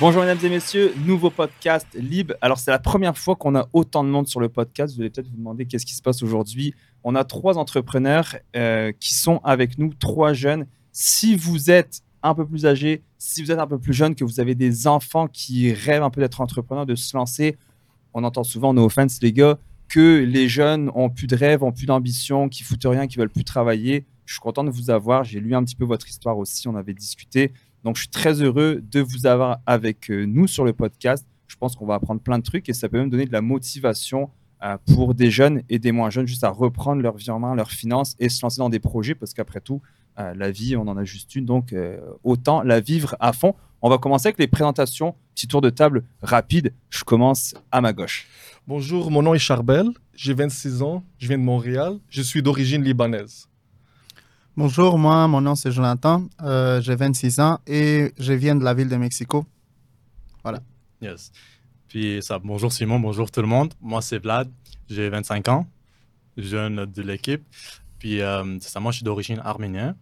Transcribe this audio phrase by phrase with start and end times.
[0.00, 2.34] Bonjour mesdames et messieurs, nouveau podcast Libre.
[2.40, 4.94] Alors c'est la première fois qu'on a autant de monde sur le podcast.
[4.94, 6.72] Vous allez peut-être vous demander qu'est-ce qui se passe aujourd'hui.
[7.02, 10.68] On a trois entrepreneurs euh, qui sont avec nous, trois jeunes.
[10.92, 14.22] Si vous êtes un peu plus âgé, si vous êtes un peu plus jeune, que
[14.22, 17.56] vous avez des enfants qui rêvent un peu d'être entrepreneurs, de se lancer,
[18.14, 21.72] on entend souvent, no offense les gars, que les jeunes ont plus de rêves, ont
[21.72, 24.06] plus d'ambition, qui foutent rien, qui veulent plus travailler.
[24.26, 25.24] Je suis content de vous avoir.
[25.24, 26.68] J'ai lu un petit peu votre histoire aussi.
[26.68, 27.52] On avait discuté.
[27.88, 31.26] Donc, je suis très heureux de vous avoir avec euh, nous sur le podcast.
[31.46, 33.40] Je pense qu'on va apprendre plein de trucs et ça peut même donner de la
[33.40, 34.28] motivation
[34.62, 37.54] euh, pour des jeunes et des moins jeunes juste à reprendre leur vie en main,
[37.54, 39.80] leurs finances et se lancer dans des projets parce qu'après tout,
[40.18, 41.46] euh, la vie, on en a juste une.
[41.46, 41.74] Donc,
[42.24, 43.54] autant la vivre à fond.
[43.80, 45.14] On va commencer avec les présentations.
[45.34, 46.74] Petit tour de table rapide.
[46.90, 48.28] Je commence à ma gauche.
[48.66, 49.86] Bonjour, mon nom est Charbel.
[50.12, 51.02] J'ai 26 ans.
[51.16, 51.96] Je viens de Montréal.
[52.10, 53.47] Je suis d'origine libanaise.
[54.58, 58.74] Bonjour, moi, mon nom c'est Jonathan, euh, j'ai 26 ans et je viens de la
[58.74, 59.46] ville de Mexico.
[60.42, 60.58] Voilà.
[61.00, 61.30] Yes.
[61.86, 63.72] Puis ça, bonjour Simon, bonjour tout le monde.
[63.80, 64.50] Moi c'est Vlad,
[64.88, 65.68] j'ai 25 ans,
[66.36, 67.46] jeune de l'équipe.
[68.00, 69.94] Puis euh, ça, moi je suis d'origine arménienne.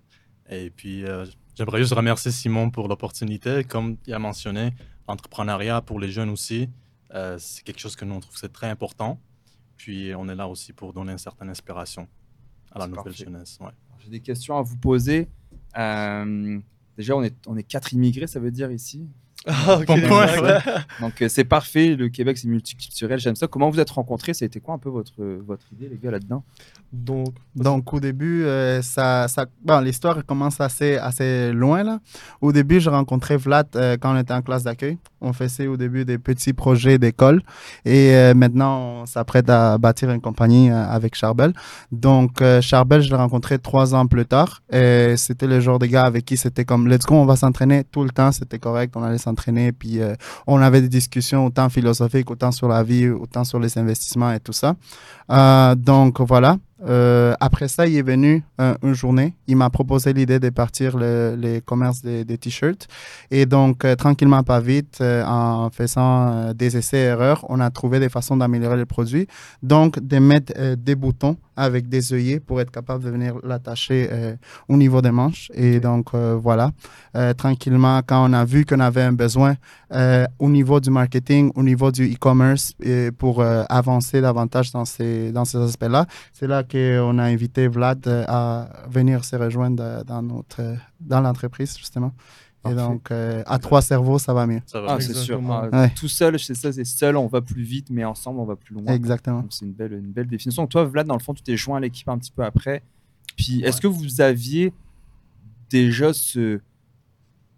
[0.48, 3.62] Et puis euh, j'aimerais juste remercier Simon pour l'opportunité.
[3.62, 4.72] Comme il a mentionné,
[5.06, 6.70] l'entrepreneuriat pour les jeunes aussi,
[7.10, 9.20] c'est quelque chose que nous on trouve c'est très important.
[9.76, 12.08] Puis on est là aussi pour donner une certaine inspiration
[12.72, 13.58] à la nouvelle jeunesse.
[13.60, 13.72] Ouais
[14.06, 15.28] j'ai des questions à vous poser.
[15.76, 16.58] Euh,
[16.96, 19.08] déjà, on est, on est quatre immigrés, ça veut dire ici?
[19.68, 19.78] ah,
[21.00, 23.46] Donc euh, c'est parfait, le Québec c'est multiculturel, j'aime ça.
[23.46, 24.34] Comment vous êtes rencontrés?
[24.34, 26.42] Ça a été quoi un peu votre, votre idée les gars là-dedans?
[26.92, 29.46] Donc, Donc au début, euh, ça, ça...
[29.80, 32.00] l'histoire commence assez, assez loin là.
[32.40, 33.68] Au début, j'ai rencontré Vlad
[34.00, 34.98] quand on était en classe d'accueil.
[35.20, 37.42] On faisait au début des petits projets d'école
[37.84, 41.52] et maintenant on s'apprête à bâtir une compagnie avec Charbel.
[41.92, 46.04] Donc Charbel, je l'ai rencontré trois ans plus tard et c'était le genre de gars
[46.04, 49.02] avec qui c'était comme let's go, on va s'entraîner tout le temps, c'était correct, on
[49.02, 49.35] allait s'entraîner.
[49.72, 50.14] Puis euh,
[50.46, 54.40] on avait des discussions autant philosophiques, autant sur la vie, autant sur les investissements et
[54.40, 54.74] tout ça.
[55.30, 56.56] Euh, donc voilà.
[56.84, 58.42] Euh, après ça, il est venu
[58.82, 59.34] une journée.
[59.46, 62.86] Il m'a proposé l'idée de partir le, les commerces des, des t-shirts.
[63.30, 68.76] Et donc, tranquillement, pas vite, en faisant des essais-erreurs, on a trouvé des façons d'améliorer
[68.76, 69.26] le produit.
[69.62, 74.36] Donc, de mettre des boutons avec des œillets pour être capable de venir l'attacher euh,
[74.68, 75.50] au niveau des manches.
[75.54, 76.70] Et donc, euh, voilà,
[77.16, 79.54] euh, tranquillement, quand on a vu qu'on avait un besoin
[80.38, 82.74] au niveau du marketing, au niveau du e-commerce,
[83.18, 88.68] pour avancer davantage dans ces, dans ces aspects-là, c'est là, qu'on a invité Vlad à
[88.88, 90.62] venir se rejoindre dans, notre,
[91.00, 92.12] dans l'entreprise, justement.
[92.68, 94.60] Et donc, à trois cerveaux, ça va mieux.
[94.66, 95.40] Ça va ah, c'est sûr.
[95.50, 98.56] Ah, tout seul, c'est ça, c'est seul, on va plus vite, mais ensemble, on va
[98.56, 98.84] plus loin.
[98.86, 99.44] Exactement.
[99.50, 100.66] C'est une belle, une belle définition.
[100.66, 102.82] Toi, Vlad, dans le fond, tu t'es joint à l'équipe un petit peu après.
[103.36, 104.72] Puis, est-ce que vous aviez
[105.70, 106.60] déjà ce,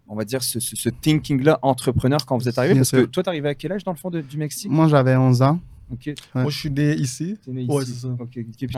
[0.07, 2.75] on va dire, ce, ce, thinking-là entrepreneur quand vous êtes arrivé?
[2.75, 4.69] Parce que toi, tu arrivé à quel âge, dans le fond, du Mexique?
[4.69, 5.59] Moi, j'avais 11 ans.
[6.35, 7.37] Moi, je suis né ici.
[7.47, 7.71] Né ici.
[7.71, 8.07] Ouais, c'est ça.
[8.07, 8.27] Moi,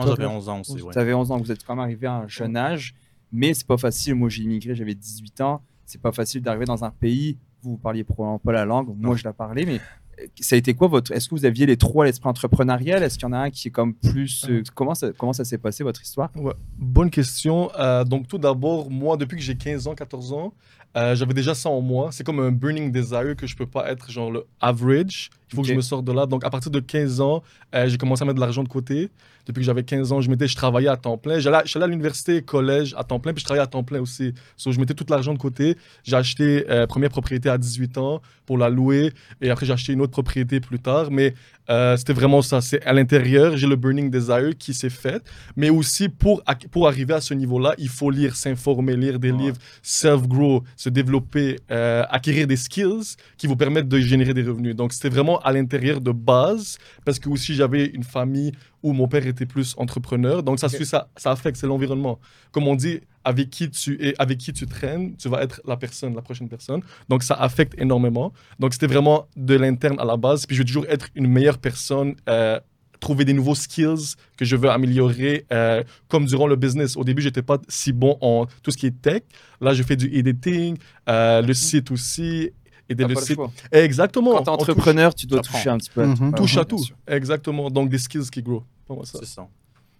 [0.06, 0.76] j'avais 11 ans aussi.
[0.92, 2.94] Tu avais 11 ans, vous êtes quand même arrivé à un jeune âge.
[3.30, 4.14] Mais c'est pas facile.
[4.14, 5.62] Moi, j'ai immigré, j'avais 18 ans
[5.92, 7.38] c'est pas facile d'arriver dans un pays.
[7.62, 8.94] Vous, vous parliez probablement pas la langue.
[8.98, 9.80] Moi, je la parlais, mais
[10.20, 13.02] euh, ça a été quoi votre Est-ce que vous aviez les trois à l'esprit entrepreneurial?
[13.02, 15.44] Est-ce qu'il y en a un qui est comme plus euh, Comment ça comment ça
[15.44, 16.30] s'est passé votre histoire?
[16.78, 17.70] Bonne question.
[17.78, 20.54] Euh, donc tout d'abord, moi depuis que j'ai 15 ans, 14 ans,
[20.94, 22.10] j'avais déjà ça en moi.
[22.12, 25.30] C'est comme un burning desire que je peux pas être genre le average.
[25.50, 26.26] Il faut que je me sorte de là.
[26.26, 27.42] Donc à partir de 15 ans,
[27.86, 29.10] j'ai commencé à mettre de l'argent de côté
[29.46, 31.38] depuis que j'avais 15 ans, je mettais, je travaillais à temps plein.
[31.38, 34.32] J'allais, à l'université, collège à temps plein, puis je travaillais à temps plein aussi.
[34.64, 35.76] Donc, je mettais tout l'argent de côté.
[36.04, 39.92] J'ai acheté euh, première propriété à 18 ans pour la louer, et après j'ai acheté
[39.92, 41.10] une autre propriété plus tard.
[41.10, 41.34] Mais
[41.70, 42.60] euh, c'était vraiment ça.
[42.60, 45.22] C'est à l'intérieur, j'ai le burning desire qui s'est fait.
[45.56, 49.56] Mais aussi, pour, pour arriver à ce niveau-là, il faut lire, s'informer, lire des livres,
[49.82, 54.74] self-grow, se développer, euh, acquérir des skills qui vous permettent de générer des revenus.
[54.74, 58.50] Donc, c'était vraiment à l'intérieur de base, parce que aussi j'avais une famille
[58.82, 60.42] où mon père était plus entrepreneur.
[60.42, 62.18] Donc, ça, ça, ça affecte, c'est l'environnement.
[62.50, 65.76] Comme on dit, avec qui, tu es, avec qui tu traînes, tu vas être la
[65.76, 66.80] personne, la prochaine personne.
[67.08, 68.32] Donc, ça affecte énormément.
[68.58, 70.46] Donc, c'était vraiment de l'interne à la base.
[70.46, 72.16] Puis, je veux toujours être une meilleure personne.
[72.28, 72.58] Euh,
[73.02, 76.96] trouver des nouveaux skills que je veux améliorer, euh, comme durant le business.
[76.96, 79.22] Au début, j'étais pas si bon en tout ce qui est tech.
[79.60, 80.78] Là, je fais du editing,
[81.08, 81.54] euh, le mhm.
[81.54, 82.50] site aussi,
[82.88, 83.38] le site.
[83.70, 84.32] Exactement.
[84.32, 86.06] Quand tu es entrepreneur, tu dois toucher un petit peu.
[86.06, 86.34] Mhm.
[86.34, 86.82] Touche à tout.
[87.06, 87.70] Exactement.
[87.70, 88.64] Donc des skills qui grow.
[89.04, 89.48] C'est ça.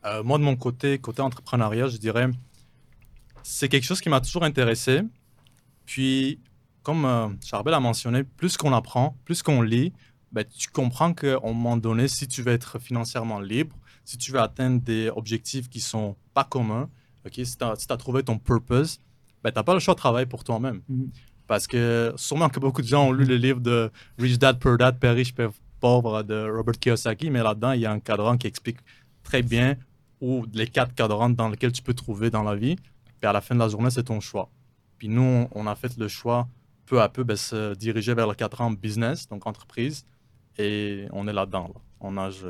[0.04, 2.28] Euh, moi, de mon côté, côté entrepreneuriat, je dirais,
[3.42, 5.00] c'est quelque chose qui m'a toujours intéressé.
[5.86, 6.40] Puis,
[6.82, 9.92] comme euh, Charbel a mentionné, plus qu'on apprend, plus qu'on lit,
[10.32, 14.32] ben, tu comprends qu'à un moment donné, si tu veux être financièrement libre, si tu
[14.32, 16.88] veux atteindre des objectifs qui sont pas communs,
[17.26, 19.00] ok, si tu as, trouvé ton purpose,
[19.42, 20.82] ben, tu n'as pas le choix de travailler pour toi-même.
[20.88, 21.10] Mhm.
[21.46, 24.78] Parce que sûrement que beaucoup de gens ont lu le livre de Rich Dad Poor
[24.78, 25.50] Dad, Père riche, Père
[25.80, 28.78] pauvre de Robert Kiyosaki, mais là-dedans, il y a un cadran qui explique
[29.24, 29.76] très bien
[30.20, 32.76] où les quatre cadrans dans lesquels tu peux trouver dans la vie.
[32.76, 34.48] Puis à la fin de la journée, c'est ton choix.
[34.96, 36.48] Puis nous, on a fait le choix
[36.86, 40.04] peu à peu de ben, se diriger vers le cadran business, donc entreprise,
[40.58, 41.72] et on est là-dedans.
[42.00, 42.46] On nage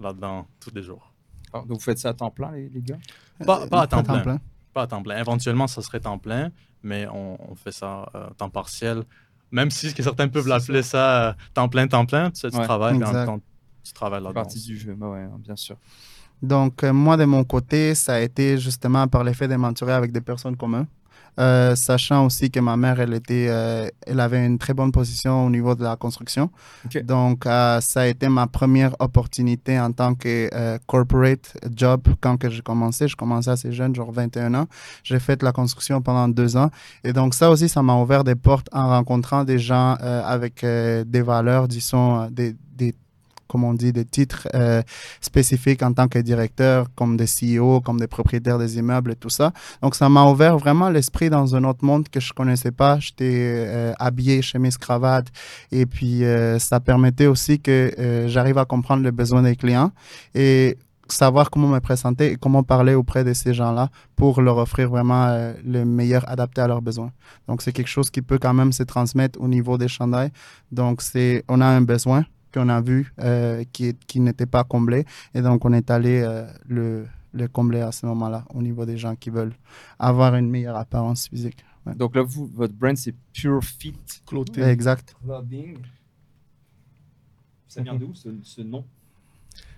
[0.00, 1.12] là-dedans tous les jours.
[1.52, 2.98] Ah, donc vous faites ça à temps plein, les, gars?
[3.44, 4.40] Pas, à temps, plein.
[4.72, 5.18] Pas à temps plein.
[5.18, 6.50] Éventuellement, ça serait temps plein,
[6.82, 9.04] mais on, fait ça à euh, temps partiel.
[9.50, 12.98] Même si certains peuvent l'appeler ça, euh, temps plein, temps plein, tu, sais, tu travailles,
[12.98, 13.40] temps,
[13.82, 14.42] tu travailles là-dedans.
[14.42, 15.76] partie du jeu, bah ouais, bien sûr.
[16.42, 20.12] Donc, euh, moi, de mon côté, ça a été justement par l'effet de m'entourer avec
[20.12, 20.86] des personnes communes.
[21.38, 25.46] Euh, sachant aussi que ma mère, elle, était, euh, elle avait une très bonne position
[25.46, 26.50] au niveau de la construction.
[27.04, 30.48] Donc, ça a été ma première opportunité en tant que
[30.86, 33.08] corporate job quand que j'ai commencé.
[33.08, 34.66] Je commençais assez jeune, genre 21 ans.
[35.02, 36.70] J'ai fait la construction pendant deux ans.
[37.04, 41.22] Et donc, ça aussi, ça m'a ouvert des portes en rencontrant des gens avec des
[41.22, 42.94] valeurs, disons, des, des
[43.46, 44.82] comme on dit, des titres euh,
[45.20, 49.30] spécifiques en tant que directeur, comme des CEO, comme des propriétaires des immeubles et tout
[49.30, 49.52] ça.
[49.82, 52.98] Donc, ça m'a ouvert vraiment l'esprit dans un autre monde que je connaissais pas.
[52.98, 55.26] J'étais euh, habillé, chemise, cravate.
[55.72, 59.92] Et puis, euh, ça permettait aussi que j'arrive à comprendre les besoins des clients
[60.34, 60.76] et
[61.08, 65.52] savoir comment me présenter et comment parler auprès de ces gens-là pour leur offrir vraiment
[65.64, 67.12] le meilleur adapté à leurs besoins.
[67.48, 70.30] Donc, c'est quelque chose qui peut quand même se transmettre au niveau des chandails.
[70.72, 72.24] Donc, c'est, on a un besoin,
[72.56, 75.04] qu'on a vu euh, qui, qui n'était pas comblé.
[75.34, 78.96] Et donc, on est allé euh, le, le combler à ce moment-là au niveau des
[78.96, 79.54] gens qui veulent
[79.98, 81.62] avoir une meilleure apparence physique.
[81.96, 83.94] Donc là, vous, votre brand, c'est Pure Fit
[84.26, 84.64] Clothing.
[84.64, 85.14] Exact.
[85.22, 85.76] Clothing.
[87.68, 88.84] Ça vient d'où ce, ce nom?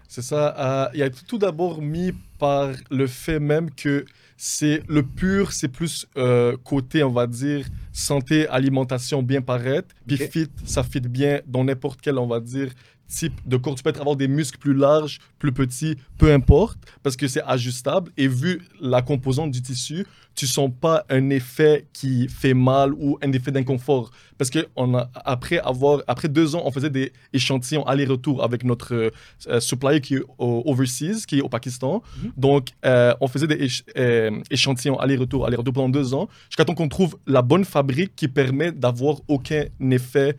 [0.08, 0.54] C'est ça.
[0.58, 4.06] Euh, il y a tout d'abord mis par le fait même que
[4.38, 9.94] c'est le pur, c'est plus euh, côté, on va dire, santé, alimentation, bien paraître.
[10.06, 12.70] Puis fit, ça fit bien dans n'importe quel, on va dire,
[13.08, 13.74] type de corps.
[13.74, 18.12] Tu peux avoir des muscles plus larges, plus petits, peu importe, parce que c'est ajustable.
[18.16, 20.06] Et vu la composante du tissu,
[20.38, 24.12] tu sens pas un effet qui fait mal ou un effet d'inconfort.
[24.38, 28.62] Parce que on a, après, avoir, après deux ans, on faisait des échantillons aller-retour avec
[28.62, 29.10] notre
[29.48, 32.04] euh, supplier qui est au, overseas, qui est au Pakistan.
[32.22, 32.32] Mhm.
[32.36, 36.88] Donc, euh, on faisait des euh, échantillons aller-retour, aller-retour pendant deux ans, jusqu'à temps qu'on
[36.88, 40.36] trouve la bonne fabrique qui permet d'avoir aucun effet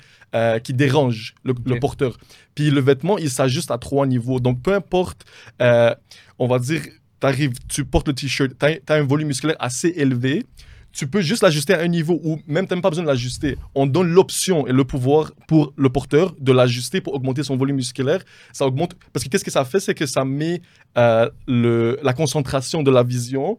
[0.63, 2.15] qui dérange le, le, porteur.
[2.59, 4.41] Puis le vêtement, il s'ajuste à trois niveaux.
[4.41, 5.23] Donc, peu importe,
[5.61, 6.81] on va dire,
[7.21, 10.45] arrives, tu portes le t-shirt, tu as, un volume musculaire assez élevé,
[10.91, 13.55] tu peux juste l'ajuster à un niveau où même tu n'as pas besoin de l'ajuster.
[13.75, 17.77] On donne l'option et le pouvoir pour le porteur de l'ajuster pour augmenter son volume
[17.77, 18.25] musculaire.
[18.51, 20.61] Ça augmente parce que qu'est-ce que ça fait, c'est que ça met
[20.97, 23.57] euh, la concentration de la vision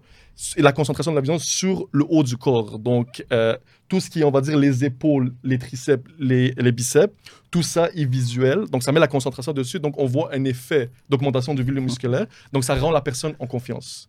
[0.57, 2.79] et la concentration de la vision sur le haut du corps.
[2.79, 3.57] Donc, euh,
[3.89, 7.13] tout ce qui est, on va dire, les épaules, les triceps, les, les, biceps,
[7.51, 8.67] tout ça est visuel.
[8.71, 9.81] Donc, ça met la concentration dessus.
[9.81, 12.27] Donc, on voit un effet d'augmentation du volume musculaire.
[12.53, 14.09] Donc, ça rend la personne en confiance.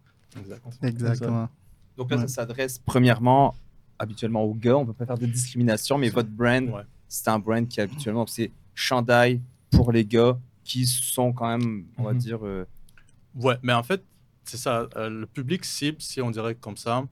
[0.83, 1.49] Exactement.
[1.97, 3.53] Donc là, ça s'adresse premièrement,
[3.99, 4.77] habituellement aux gars.
[4.77, 8.25] On ne peut pas faire de discrimination, mais votre brand, c'est un brand qui habituellement,
[8.25, 12.19] c'est chandail pour les gars qui sont quand même, on va mhm.
[12.19, 12.39] dire...
[12.45, 12.65] Euh,
[13.35, 14.03] ouais, mais en fait,
[14.43, 14.87] c'est ça.
[14.95, 17.03] Euh, le public cible, si on dirait comme ça,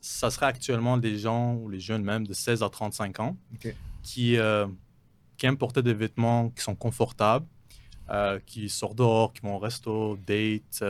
[0.00, 3.36] ça serait actuellement des gens, ou les jeunes même, de 16 à 35 ans,
[4.02, 4.66] qui, euh,
[5.36, 7.46] qui aiment porter des vêtements qui sont confortables,
[8.08, 10.82] euh, qui sortent dehors, qui vont au resto, date,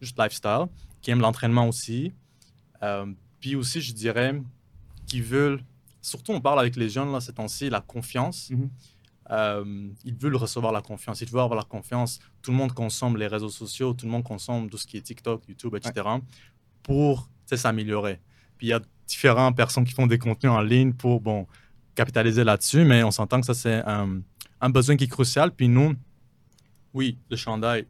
[0.00, 0.66] juste lifestyle,
[1.00, 2.12] qui aiment l'entraînement aussi.
[3.40, 4.38] puis aussi, je dirais,
[5.06, 5.62] qui veulent,
[6.02, 8.50] surtout on parle avec les jeunes là, ces temps-ci, la confiance.
[8.50, 8.68] Mhm.
[9.30, 12.18] Euh, ils veulent recevoir la confiance, ils veulent avoir la confiance.
[12.42, 15.02] Tout le monde consomme les réseaux sociaux, tout le monde consomme tout ce qui est
[15.02, 16.06] TikTok, YouTube, etc.
[16.82, 18.20] pour s'améliorer.
[18.58, 21.46] Puis il y a différentes personnes qui font des contenus en ligne pour bon,
[21.94, 24.20] capitaliser là-dessus, mais on s'entend que ça, c'est un,
[24.60, 25.50] un, besoin qui est crucial.
[25.50, 25.94] Puis nous,
[26.94, 27.86] oui, le chandail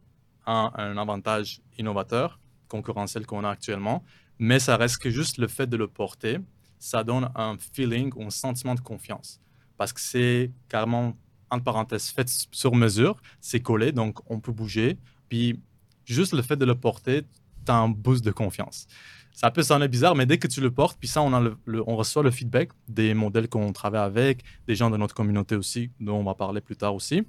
[0.46, 4.02] a un avantage innovateur, concurrentiel qu'on a actuellement,
[4.38, 6.38] mais ça reste que juste le fait de le porter,
[6.78, 9.40] ça donne un feeling ou un sentiment de confiance.
[9.76, 11.14] Parce que c'est carrément
[11.50, 14.98] entre parenthèses, fait sur mesure, c'est collé, donc on peut bouger.
[15.28, 15.60] Puis
[16.04, 17.22] juste le fait de le porter,
[17.64, 18.86] tu as un boost de confiance.
[19.32, 21.82] Ça peut sonner bizarre, mais dès que tu le portes, puis ça, on, a le,
[21.88, 25.90] on reçoit le feedback des modèles qu'on travaille avec, des gens de notre communauté aussi,
[26.00, 27.22] dont on va parler plus tard aussi.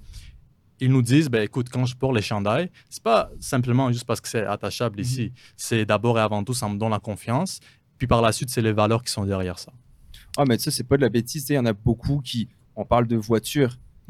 [0.80, 4.20] Ils nous disent, ben, écoute, quand je porte les chandails, c'est pas simplement juste parce
[4.20, 5.02] que c'est attachable mhm.
[5.02, 5.32] ici.
[5.56, 7.60] C'est d'abord et avant tout, ça me donne la confiance.
[7.98, 9.72] Puis par la suite, c'est les valeurs qui sont derrière ça.
[10.36, 11.48] Ah, mais ça, c'est pas de la bêtise.
[11.50, 13.16] Il y en a beaucoup qui, on parle de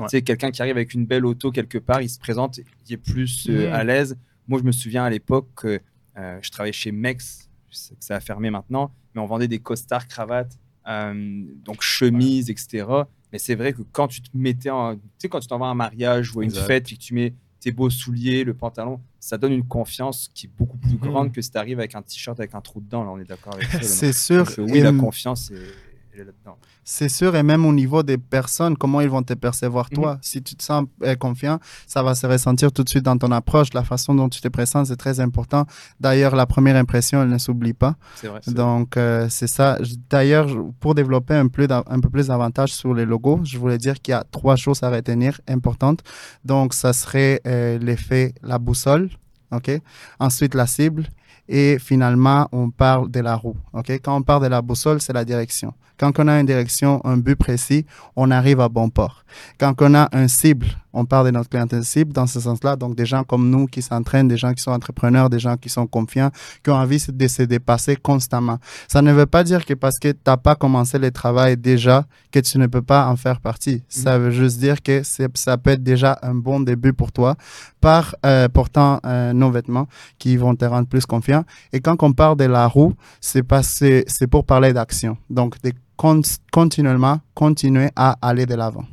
[0.09, 2.59] C'est quelqu'un qui arrive avec une belle auto quelque part, il se présente,
[2.89, 4.17] il est plus euh, à l'aise.
[4.49, 5.81] Moi, je me souviens à l'époque que
[6.19, 9.49] euh, je travaillais chez Mex, je sais que ça a fermé maintenant, mais on vendait
[9.49, 10.59] des costards, cravates
[10.89, 12.85] euh, donc chemise, etc.
[13.33, 14.97] Mais c'est vrai que quand tu te mettais en.
[14.97, 16.67] Tu sais, quand tu t'en vas à un mariage ou à une Exact.
[16.67, 20.47] fête, puis que tu mets tes beaux souliers, le pantalon, ça donne une confiance qui
[20.47, 20.99] est beaucoup plus Mhm.
[20.99, 23.05] grande que si tu arrives avec un t-shirt avec un trou dedans.
[23.05, 23.79] Là, on est d'accord avec ça.
[23.83, 24.45] C'est sûr.
[24.45, 25.77] Donc, oui, et- la confiance, est
[26.19, 26.59] là-dedans.
[26.85, 29.97] C'est sûr, et même au niveau des personnes, comment ils vont te percevoir Mhm.
[29.97, 30.19] toi?
[30.23, 33.31] Si tu te sens euh, confiant, ça va se ressentir tout de suite dans ton
[33.33, 33.73] approche.
[33.75, 35.67] La façon dont tu te présentes, c'est très important.
[36.01, 37.97] D'ailleurs, la première impression, elle ne s'oublie pas.
[38.17, 38.41] C'est vrai.
[38.49, 39.79] Donc, euh, c'est ça.
[40.11, 40.49] D'ailleurs,
[40.81, 44.13] pour développer un, plus un peu plus d'avantages sur les logos, je voulais dire qu'il
[44.13, 46.01] y a trois choses à retenir importantes.
[46.45, 49.09] Donc, ça serait euh, l'effet, la boussole,
[49.53, 49.71] OK?
[50.19, 51.07] Ensuite, la cible.
[51.55, 53.57] Et finalement, on parle de la roue.
[54.03, 55.75] Quand on parle de la boussole, c'est la direction.
[55.99, 57.85] Quand on a une direction, un but précis,
[58.17, 59.23] on arrive à bon port.
[59.61, 62.77] Quand on a un cible, on parle de notre clientèle cible dans ce sens-là.
[62.77, 65.69] Donc, des gens comme nous qui s'entraînent, des gens qui sont entrepreneurs, des gens qui
[65.69, 66.31] sont confiants,
[66.63, 68.59] qui ont envie de se dépasser constamment.
[68.89, 72.07] Ça ne veut pas dire que parce que tu n'as pas commencé le travail déjà,
[72.31, 73.83] que tu ne peux pas en faire partie.
[73.89, 75.03] Ça veut juste dire que
[75.35, 77.37] ça peut être déjà un bon début pour toi
[77.81, 81.45] par euh, portant euh, nos vêtements qui vont te rendre plus confiant.
[81.73, 85.17] Et quand on parle de la roue, c'est c'est pour parler d'action.
[85.29, 88.85] Donc, de con- continuellement continuer à aller de l'avant.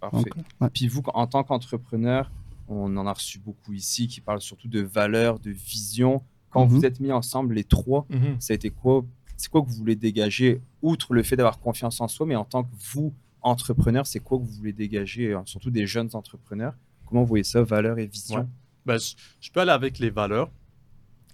[0.00, 0.30] Parfait.
[0.34, 0.68] Donc, ouais.
[0.72, 2.30] Puis vous, en tant qu'entrepreneur,
[2.68, 6.22] on en a reçu beaucoup ici qui parlent surtout de valeur, de vision.
[6.50, 6.68] Quand Mhm.
[6.70, 8.06] vous êtes mis ensemble les trois,
[8.38, 9.04] ça a été quoi
[9.36, 12.44] C'est quoi que vous voulez dégager, outre le fait d'avoir confiance en soi, mais en
[12.44, 16.74] tant que vous, entrepreneur, c'est quoi que vous voulez dégager, euh, surtout des jeunes entrepreneurs?
[17.06, 18.40] Comment vous voyez ça, valeur et vision?
[18.40, 18.46] Ouais.
[18.84, 20.50] Ben, je, je peux aller avec les valeurs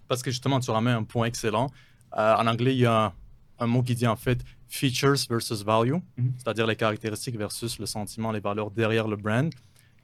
[0.09, 1.69] parce que justement, tu ramènes un point excellent.
[2.17, 3.13] Euh, en anglais, il y a un,
[3.59, 6.33] un mot qui dit en fait features versus value, Mhm.
[6.39, 9.53] c'est-à-dire les caractéristiques versus le sentiment, les valeurs derrière le brand.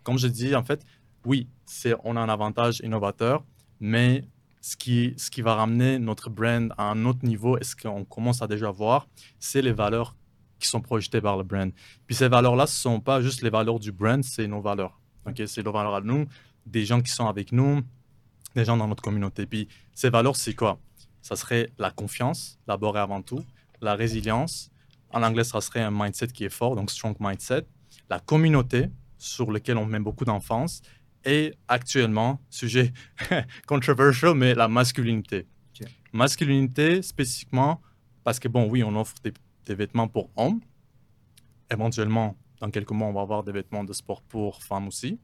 [0.03, 0.85] Comme je dis, en fait,
[1.25, 3.45] oui, c'est, on a un avantage innovateur,
[3.81, 4.25] mais
[4.61, 8.05] ce qui, ce qui va ramener notre brand à un autre niveau et ce qu'on
[8.05, 9.09] commence à déjà voir,
[9.41, 10.15] c'est les valeurs
[10.59, 11.73] qui sont projetées par le brand.
[12.07, 15.01] Puis ces valeurs-là, ce ne sont pas juste les valeurs du brand, c'est nos valeurs.
[15.27, 16.27] Ok, C'est nos valeurs à nous,
[16.67, 17.81] des gens qui sont avec nous,
[18.55, 19.47] des gens dans notre communauté.
[19.47, 20.79] Puis ces valeurs, c'est quoi?
[21.21, 23.45] Ça serait la confiance, d'abord et avant tout,
[23.83, 24.71] la résilience.
[25.11, 27.67] En anglais, ça serait un mindset qui est fort, donc strong mindset.
[28.09, 30.81] La communauté, sur lequel on met beaucoup d'enfance.
[31.25, 32.93] Et actuellement, sujet
[33.67, 35.47] controversial, mais la masculinité.
[36.13, 37.81] Masculinité, spécifiquement,
[38.25, 39.33] parce que, bon, oui, on offre des,
[39.67, 40.61] des vêtements pour hommes.
[41.71, 45.19] Éventuellement, dans quelques mois, on va avoir des vêtements de sport pour femmes aussi.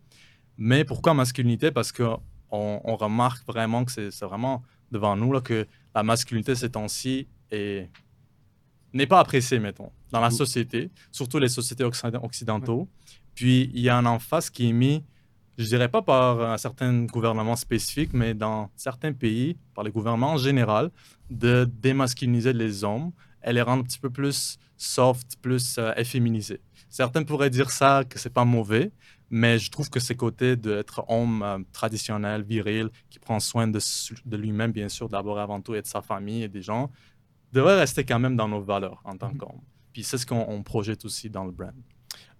[0.56, 1.70] Mais pourquoi masculinité?
[1.70, 6.54] Parce qu'on on remarque vraiment que c'est c'est vraiment devant nous là, que la masculinité
[6.54, 7.90] ces temps-ci est-
[8.92, 12.88] n'est pas appréciée, mettons, dans la société, surtout les sociétés occiden- occidentaux.
[13.34, 15.04] Puis il y a un emphase qui est mis,
[15.58, 20.32] je dirais pas par un certain gouvernement spécifique, mais dans certains pays, par les gouvernements
[20.32, 20.90] en général,
[21.30, 23.12] de démasculiniser les hommes
[23.44, 26.60] et les rendre un petit peu plus soft, plus euh, efféminisés.
[26.88, 28.92] Certains pourraient dire ça, que c'est pas mauvais,
[29.30, 33.78] mais je trouve que ces côtés d'être homme euh, traditionnel, viril, qui prend soin de,
[34.24, 36.90] de lui-même, bien sûr, d'abord et avant tout, et de sa famille et des gens,
[37.52, 39.60] devrait rester quand même dans nos valeurs en tant qu'homme.
[39.92, 41.72] Puis c'est ce qu'on on projette aussi dans le brand.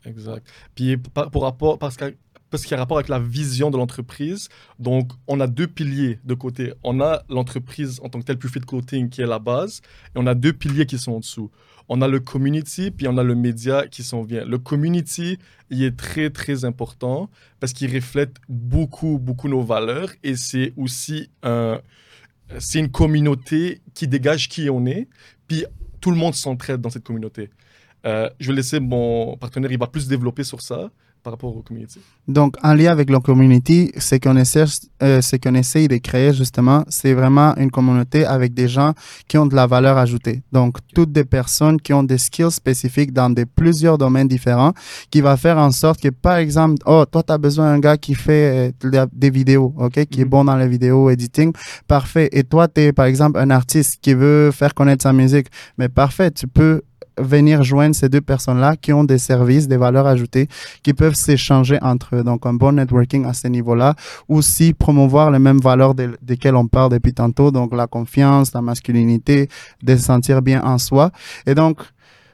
[0.05, 0.47] Exact.
[0.75, 2.15] Puis par- pour rapport, parce que
[2.51, 4.49] parce qu'il y a rapport avec la vision de l'entreprise,
[4.79, 6.73] donc on a deux piliers de côté.
[6.83, 9.83] On a l'entreprise en tant que telle, plus fit clothing, qui est la base,
[10.15, 11.51] et on a deux piliers qui sont en dessous.
[11.91, 14.47] On a le community, puis on a le média qui s'en vient.
[14.47, 15.39] Le community,
[15.69, 17.29] il est très, très important
[17.61, 21.81] parce qu'il reflète beaucoup, beaucoup nos valeurs et c'est aussi un,
[22.59, 25.09] c'est une communauté qui dégage qui on est,
[25.47, 25.65] puis
[26.01, 27.51] tout le monde s'entraide dans cette communauté.
[28.07, 30.91] Euh, je vais laisser mon partenaire, il va plus développer sur ça
[31.23, 32.01] par rapport au community.
[32.27, 34.65] Donc, en lien avec la community, ce qu'on essaie,
[35.03, 38.93] euh, qu'on essaye de créer justement, c'est vraiment une communauté avec des gens
[39.27, 40.43] qui ont de la valeur ajoutée.
[40.53, 44.73] Donc, toutes des personnes qui ont des skills spécifiques dans des, plusieurs domaines différents,
[45.11, 47.97] qui va faire en sorte que, par exemple, oh, toi, tu as besoin d'un gars
[47.97, 50.31] qui fait euh, de- des vidéos, OK, qui est Mhm.
[50.31, 51.53] bon dans les vidéos editing,
[51.87, 52.29] parfait.
[52.33, 55.47] Et toi, tu es, par exemple, un artiste qui veut faire connaître sa musique,
[55.79, 56.83] mais parfait, tu peux
[57.21, 60.49] venir joindre ces deux personnes-là qui ont des services, des valeurs ajoutées,
[60.83, 62.25] qui peuvent s'échanger entre eux.
[62.25, 63.95] Donc, un bon networking à ce niveau-là.
[64.29, 67.51] Aussi, promouvoir les mêmes valeurs de- desquelles on parle depuis tantôt.
[67.51, 69.49] Donc, la confiance, la masculinité,
[69.83, 71.11] de se sentir bien en soi.
[71.47, 71.79] Et donc,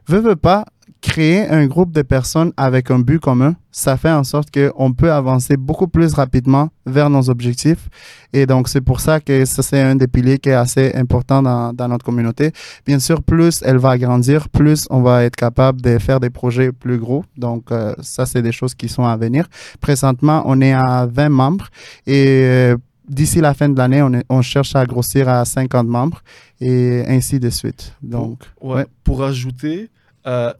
[0.06, 0.64] veux, veux pas,
[1.04, 5.12] créer un groupe de personnes avec un but commun, ça fait en sorte qu'on peut
[5.12, 7.90] avancer beaucoup plus rapidement vers nos objectifs.
[8.32, 11.42] Et donc, c'est pour ça que ça, c'est un des piliers qui est assez important
[11.42, 12.52] dans, dans notre communauté.
[12.86, 16.72] Bien sûr, plus elle va grandir, plus on va être capable de faire des projets
[16.72, 17.22] plus gros.
[17.36, 19.46] Donc, euh, ça, c'est des choses qui sont à venir.
[19.80, 21.68] Présentement, on est à 20 membres
[22.06, 26.22] et euh, d'ici la fin de l'année, on, cherche à grossir à 50 membres
[26.62, 27.92] et ainsi de suite.
[28.02, 28.76] Donc, Ouais.
[28.76, 28.86] ouais.
[29.04, 29.90] Pour ajouter,
[30.26, 30.52] euh,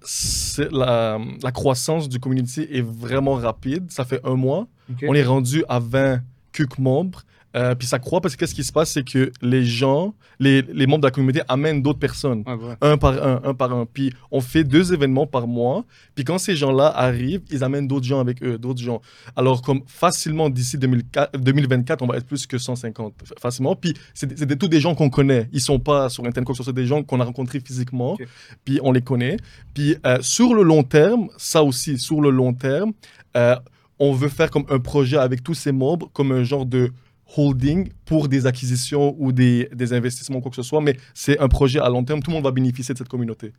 [0.71, 3.91] la, la croissance du community est vraiment rapide.
[3.91, 4.67] Ça fait un mois.
[5.09, 6.21] On est rendu à 20
[6.53, 7.23] QC membres.
[7.55, 10.63] Euh, puis ça croît parce que qu'est-ce qui se passe, c'est que les gens, les,
[10.63, 12.43] les membres de la communauté amènent d'autres personnes.
[12.47, 12.75] Ouais.
[12.81, 13.87] un par un, un par un.
[13.87, 15.85] Puis on fait deux événements par mois.
[16.15, 19.01] Puis quand ces gens-là arrivent, ils amènent d'autres gens avec eux, d'autres gens.
[19.37, 23.77] Alors comme facilement d'ici 2004 2024, on va être plus que 150 fa- facilement.
[23.77, 25.49] Puis c'est tous des gens qu'on connaît.
[25.53, 28.17] Ils sont pas sur Internet, c'est des gens qu'on a rencontrés physiquement.
[28.65, 29.37] Puis on les connaît.
[29.75, 32.93] Puis euh, sur le long terme, ça aussi, sur le long terme,
[33.37, 33.55] euh,
[34.01, 36.91] on veut faire comme un projet avec tous ces membres, comme un genre de
[37.37, 41.49] holding pour des acquisitions ou des, des investissements, quoi que ce soit, mais c'est un
[41.49, 42.23] projet à long terme.
[42.23, 43.53] Tout le monde va bénéficier de cette communauté.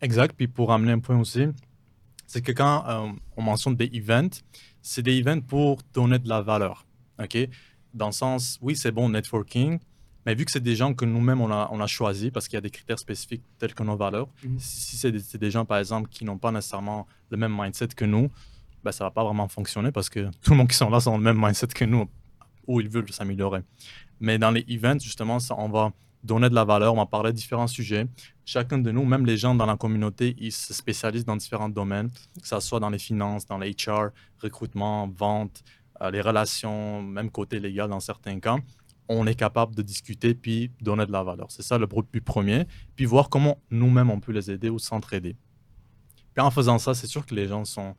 [0.00, 0.34] Exact.
[0.36, 1.46] Puis pour amener un point aussi,
[2.26, 4.40] c'est que quand euh, on mentionne des events,
[4.80, 6.86] c'est des events pour donner de la valeur.
[7.22, 7.36] OK?
[7.94, 9.78] Dans le sens, oui, c'est bon networking,
[10.24, 12.56] mais vu que c'est des gens que nous-mêmes on a, on a choisis parce qu'il
[12.56, 14.56] y a des critères spécifiques tels que nos valeurs, Mhm.
[14.58, 18.04] si c'est des, des gens, par exemple, qui n'ont pas nécessairement le même mindset que
[18.04, 18.30] nous,
[18.82, 21.16] ben, ça va pas vraiment fonctionner parce que tout le monde qui sont là sont
[21.16, 22.08] le même mindset que nous
[22.66, 23.60] ou ils veulent s'améliorer.
[24.20, 25.92] Mais dans les events, justement, on va
[26.22, 28.06] donner de la valeur, on va parler de différents sujets.
[28.44, 32.10] Chacun de nous, même les gens dans la communauté, ils se spécialisent dans différents domaines,
[32.40, 35.64] que ce soit dans les finances, dans les HR, recrutement, vente,
[36.00, 38.56] euh, les relations, même côté légal dans certains cas.
[39.08, 41.46] On est capable de discuter puis donner de la valeur.
[41.50, 42.66] C'est ça le but premier.
[42.94, 45.36] Puis voir comment nous-mêmes on peut les aider ou s'entraider.
[46.34, 47.94] Puis en faisant ça, c'est sûr que les gens sont,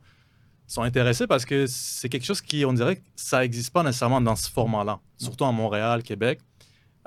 [0.66, 4.20] sont intéressés parce que c'est quelque chose qui, on dirait que ça n'existe pas nécessairement
[4.20, 5.00] dans ce format-là.
[5.18, 6.40] Surtout à Montréal, Québec.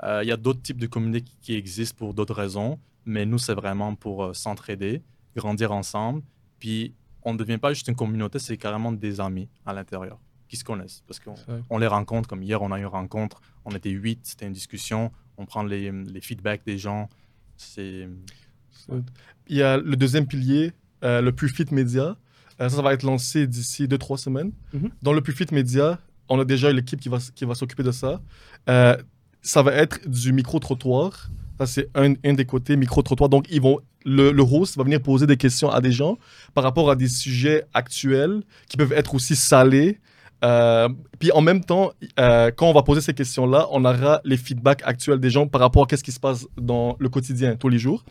[0.04, 3.38] Euh, Il y a d'autres types de communautés qui, existent pour d'autres raisons, mais nous,
[3.38, 5.02] c'est vraiment pour euh, s'entraider,
[5.34, 6.22] grandir ensemble.
[6.58, 10.56] Puis on ne devient pas juste une communauté, c'est carrément des amis à l'intérieur qui
[10.56, 11.02] se connaissent.
[11.06, 14.46] Parce qu'on les rencontre, comme hier, on a eu une rencontre, on était huit, c'était
[14.46, 17.08] une discussion, on prend les, les feedbacks des gens.
[17.56, 18.08] C'est.
[19.48, 20.72] Il y a le deuxième pilier,
[21.04, 22.02] euh, le Plus Fit Media.
[22.02, 22.14] Euh,
[22.58, 24.52] ça, ça va être lancé d'ici 2-3 semaines.
[24.72, 24.90] Mhm.
[25.02, 27.92] Dans le Plus Fit Media, on a déjà l'équipe qui va, qui va s'occuper de
[27.92, 28.20] ça.
[28.68, 28.96] Euh,
[29.42, 31.30] ça va être du micro-trottoir.
[31.58, 33.28] Ça, c'est un, un des côtés micro-trottoir.
[33.28, 36.18] Donc, ils vont, le, le host va venir poser des questions à des gens
[36.54, 40.00] par rapport à des sujets actuels qui peuvent être aussi salés.
[40.44, 44.36] Euh, puis en même temps, euh, quand on va poser ces questions-là, on aura les
[44.36, 47.68] feedbacks actuels des gens par rapport à qu'est-ce qui se passe dans le quotidien, tous
[47.68, 48.04] les jours.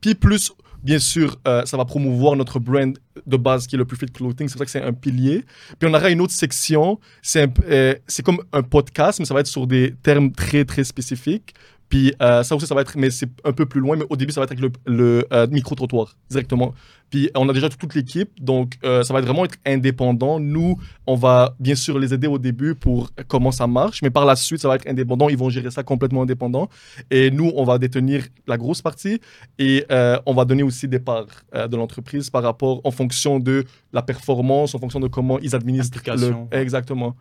[0.00, 0.52] Puis plus,
[0.84, 4.06] bien sûr, euh, ça va promouvoir notre brand de base qui est le Plus Fit
[4.06, 4.48] Clothing.
[4.48, 5.44] C'est pour ça que c'est un pilier.
[5.78, 7.00] Puis on aura une autre section.
[7.22, 11.54] C'est euh, comme un podcast, mais ça va être sur des termes très, très spécifiques.
[11.88, 13.96] Puis euh, ça aussi, ça va être, mais c'est un peu plus loin.
[13.96, 16.74] Mais au début, ça va être avec le, le, euh, micro-trottoir directement.
[17.10, 20.40] Puis on a déjà toute l'équipe, donc euh, ça va vraiment être indépendant.
[20.40, 24.24] Nous, on va bien sûr les aider au début pour comment ça marche, mais par
[24.24, 25.28] la suite, ça va être indépendant.
[25.28, 26.68] Ils vont gérer ça complètement indépendant.
[27.10, 29.20] Et nous, on va détenir la grosse partie
[29.58, 29.84] et
[30.26, 34.74] on va donner aussi des parts de l'entreprise par rapport, en fonction de la performance,
[34.74, 36.34] en fonction de comment ils administrent le.
[36.50, 37.14] Exactement.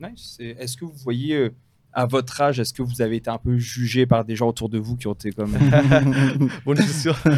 [0.00, 0.38] Nice.
[0.40, 1.50] Est-ce que vous voyez,
[1.92, 4.68] à votre âge, est-ce que vous avez été un peu jugé par des gens autour
[4.68, 5.52] de vous qui ont été comme.
[6.64, 7.14] Bonne question.
[7.24, 7.34] Ben,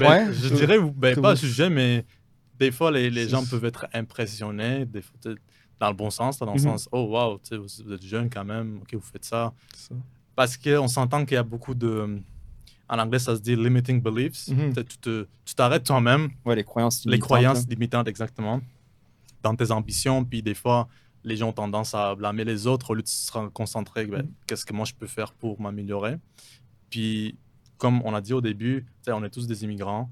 [0.00, 0.32] Ouais.
[0.32, 1.36] je dirais, ben, pas bon.
[1.36, 2.04] sujet, mais
[2.58, 5.14] des fois, les, les gens peuvent être impressionnés, des fois,
[5.80, 6.58] dans le bon sens, dans le Mhm.
[6.58, 9.52] sens, oh wow, vous, vous êtes jeune quand même, ok, vous faites ça.
[10.36, 12.20] Parce qu'on s'entend qu'il y a beaucoup de.
[12.88, 14.48] En anglais, ça se dit limiting beliefs.
[14.48, 14.74] Mhm.
[14.74, 17.66] Peut-être Tu te- tu t'arrêtes toi-même, Ouais, les croyances les limitantes, croyances là.
[17.70, 18.60] limitantes, exactement,
[19.42, 20.24] dans tes ambitions.
[20.24, 20.88] Puis des fois,
[21.24, 24.64] les gens ont tendance à blâmer les autres au lieu de se concentrer, ben, qu'est-ce
[24.64, 26.16] que moi je peux faire pour m'améliorer.
[26.90, 27.38] Puis,
[27.78, 30.10] comme on a dit au début, on est tous des immigrants.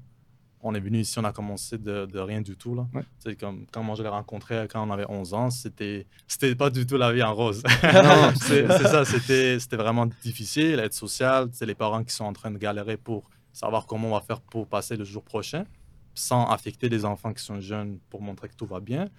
[0.63, 2.75] On est venu ici, on a commencé de, de rien du tout.
[2.75, 2.87] Là.
[2.93, 3.35] Ouais.
[3.35, 6.85] Comme, quand moi je l'ai rencontré quand on avait 11 ans, c'était c'était pas du
[6.85, 7.63] tout la vie en rose.
[8.41, 11.49] C'est ça, c'était c'était vraiment difficile, être social.
[11.51, 14.39] C'est les parents qui sont en train de galérer pour savoir comment on va faire
[14.39, 15.65] pour passer le jour prochain,
[16.13, 19.09] sans affecter les enfants qui sont jeunes pour montrer que tout va bien.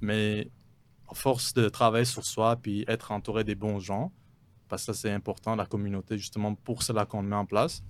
[0.00, 0.50] Mais
[1.14, 4.12] force de travailler sur soi, puis être entouré des bons gens,
[4.68, 7.82] parce que ça c'est important, la communauté, justement, pour cela qu'on met en place,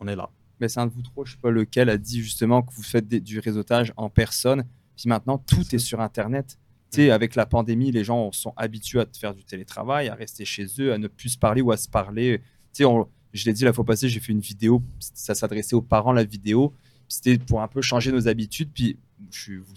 [0.00, 0.30] on est là.
[0.60, 2.82] Mais c'est un de vous trois, je sais pas lequel, a dit justement que vous
[2.82, 4.64] faites des- du réseautage en personne.
[4.96, 6.56] Puis maintenant, tout est sur Internet.
[6.92, 10.44] Tu sais, avec la pandémie, les gens sont habitués à faire du télétravail, à rester
[10.44, 12.40] chez eux, à ne plus se parler ou à se parler.
[12.40, 15.74] Tu sais, on- je l'ai dit la fois passée, j'ai fait une vidéo, ça s'adressait
[15.74, 16.74] aux parents, la vidéo.
[17.08, 18.70] C'était pour un peu changer nos habitudes.
[18.72, 18.98] Puis
[19.30, 19.74] je suis, vous-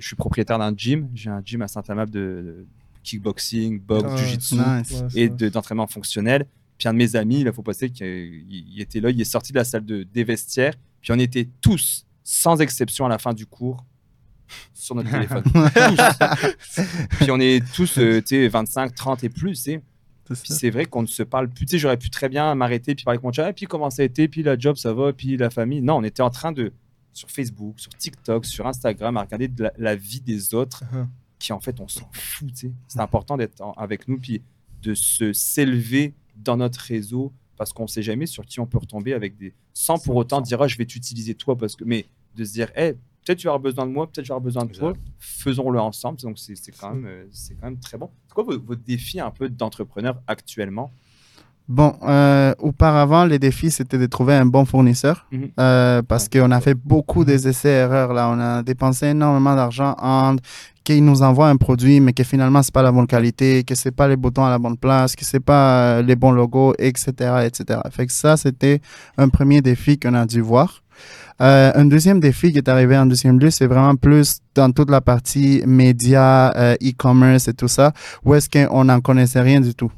[0.00, 1.08] je suis propriétaire d'un gym.
[1.14, 2.66] J'ai un gym à Saint-Amable de, de
[3.02, 5.02] kickboxing, boxe, Ah, nice.
[5.10, 6.46] C'est et de- d'entraînement fonctionnel.
[6.78, 9.52] Puis un de mes amis, il faut passer qu'il il était là, il est sorti
[9.52, 10.74] de la salle de, des vestiaires.
[11.00, 13.84] Puis on était tous, sans exception, à la fin du cours,
[14.74, 15.42] sur notre téléphone.
[17.20, 19.80] Puis on est tous, euh, tu sais, 25, 30 et plus, sais.
[20.28, 20.54] C'est Puis ça.
[20.58, 21.66] c'est vrai qu'on ne se parle plus.
[21.66, 23.90] Tu sais, j'aurais pu très bien m'arrêter puis parler avec mon chat, et puis comment
[23.90, 25.80] ça a été, puis la job, ça va, puis la famille?
[25.80, 26.72] Non, on était en train de,
[27.16, 31.06] sur Facebook, sur TikTok, sur Instagram, à regarder de la, la vie des autres, Uh-huh.
[31.38, 32.52] qui en fait, on s'en fout.
[32.88, 34.42] C'est important d'être en- avec nous, puis
[34.82, 38.78] de se s'élever dans notre réseau, parce qu'on ne sait jamais sur qui on peut
[38.78, 39.54] retomber avec des.
[39.72, 41.84] Sans pour autant dire, ah, je vais t'utiliser toi, parce que.
[41.84, 42.92] Mais de se dire, hey,
[43.24, 46.18] peut-être tu vas avoir besoin de moi, peut-être avoir besoin de toi, faisons-le ensemble.
[46.20, 48.10] Donc c'est c'est quand, même, euh, c'est quand même très bon.
[48.28, 50.90] C'est quoi votre, votre défi un peu d'entrepreneur actuellement?
[51.68, 55.48] Bon, euh, auparavant, les défis, c'était de trouver un bon fournisseur Mhm.
[55.58, 58.12] euh, parce qu'on a fait beaucoup des essais-erreurs.
[58.12, 60.36] Là, on a dépensé énormément d'argent en
[60.84, 63.90] qu'ils nous envoient un produit, mais que finalement, c'est pas la bonne qualité, que c'est
[63.90, 67.10] pas les boutons à la bonne place, que c'est pas euh, les bons logos, etc.,
[67.44, 67.80] etc.
[67.90, 68.80] Fait que ça, c'était
[69.18, 70.82] un premier défi qu'on a dû voir.
[71.42, 74.88] Euh, un deuxième défi qui est arrivé en deuxième lieu, c'est vraiment plus dans toute
[74.90, 77.92] la partie médias, euh, e-commerce et tout ça,
[78.24, 79.90] où est-ce qu'on n'en connaissait rien du tout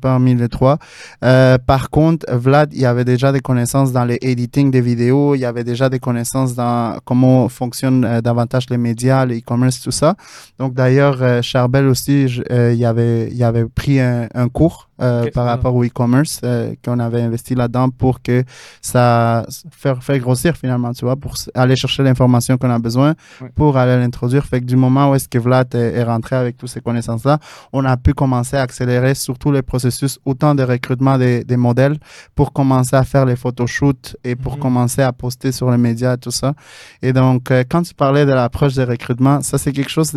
[0.00, 0.78] parmi les trois.
[1.24, 5.44] Euh, par contre, Vlad, il avait déjà des connaissances dans les editing des vidéos, il
[5.44, 10.16] avait déjà des connaissances dans comment fonctionnent euh, davantage les médias, les e-commerce, tout ça.
[10.58, 15.74] Donc d'ailleurs, euh, Charbel aussi, il, avait, il avait pris un cours euh, par rapport
[15.74, 18.44] au e-commerce euh, qu'on avait investi là-dedans pour que
[18.80, 23.50] ça faire, faire grossir finalement, tu vois, pour aller chercher l'information qu'on a besoin Ouais.
[23.54, 24.44] pour aller l'introduire.
[24.46, 27.38] Fait que du moment où est-ce que Vlad est, est rentré avec toutes ces connaissances-là,
[27.72, 31.98] on a pu commencer à accélérer surtout les processus, autant de recrutement des, des modèles
[32.34, 34.60] pour commencer à faire les photoshoots et pour Mhm.
[34.62, 36.54] commencer à poster sur les médias et tout ça.
[37.02, 40.12] Et donc, euh, quand tu parlais de l'approche de recrutement, ça, c'est quelque chose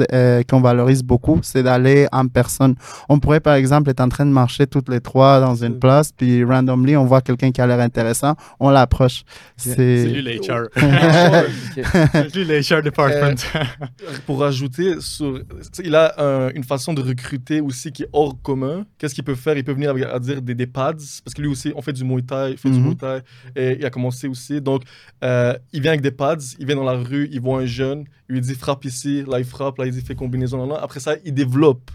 [0.49, 2.75] qu'on valorise beaucoup, c'est d'aller en personne.
[3.09, 6.11] On pourrait, par exemple, être en train de marcher toutes les trois dans une place,
[6.11, 9.23] puis randomly, on voit quelqu'un qui a l'air intéressant, on l'approche.
[9.57, 10.05] C'est C'est...
[10.05, 10.67] lui l'HR.
[10.75, 11.85] Ok.
[12.13, 13.35] C'est lui l'HR department.
[14.25, 15.41] Pour rajouter, sur,
[15.83, 18.85] il a un- une façon de recruter aussi qui est hors commun.
[18.97, 19.57] Qu'est-ce qu'il peut faire?
[19.57, 21.93] Il peut venir avec, à dire des, des pads, parce que lui aussi, on fait
[21.93, 22.85] du Muay Thai, il fait du Mhm.
[22.85, 23.19] Muay Thai,
[23.55, 24.61] et il a commencé aussi.
[24.61, 24.83] Donc,
[25.23, 28.05] euh, il vient avec des pads, il vient dans la rue, il voit un jeune,
[28.29, 30.79] il lui dit frappe ici, là il frappe, là il dit fais combinaison, là, là.
[30.83, 31.89] Après ça, il développe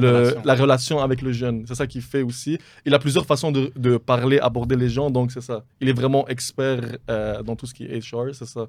[0.00, 0.42] le- Relation.
[0.44, 1.64] la relation avec le jeune.
[1.66, 2.58] C'est ça qu'il fait aussi.
[2.84, 5.64] Il a plusieurs façons de, de parler, aborder les gens, donc c'est ça.
[5.80, 8.66] Il est vraiment expert euh, dans tout ce qui est HR, c'est ça.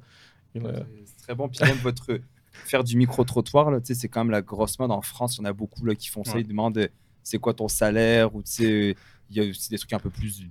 [0.53, 1.49] Il, euh, C'est très bon.
[1.49, 2.19] Puis même votre
[2.51, 5.35] faire du micro-trottoir, là, tu sais, c'est quand même la grosse mode en France.
[5.37, 6.35] Il y en a beaucoup là, qui font ça.
[6.35, 6.41] Ouais.
[6.41, 6.87] Ils demandent euh,
[7.23, 8.95] c'est quoi ton salaire ou tu sais,
[9.31, 10.43] il y a aussi des trucs un peu plus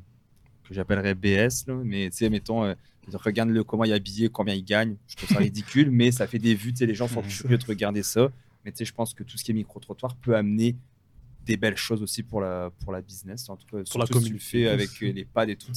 [0.69, 1.67] que j'appellerais BS.
[1.69, 2.75] Là, mais tu sais, mettons, euh,
[3.13, 4.97] regarde-le comment il est habillé, combien il gagne.
[5.09, 6.73] Je trouve ça ridicule, mais ça fait des vues.
[6.73, 8.29] Tu sais, les gens sont curieux de regarder ça.
[8.64, 10.77] Mais tu sais, je pense que tout ce qui est micro-trottoir peut amener
[11.44, 13.48] des belles choses aussi pour la, pour la business.
[13.48, 15.57] En tout cas, Pour la si tu le communauté fais avec euh, les pads et
[15.57, 15.72] tout.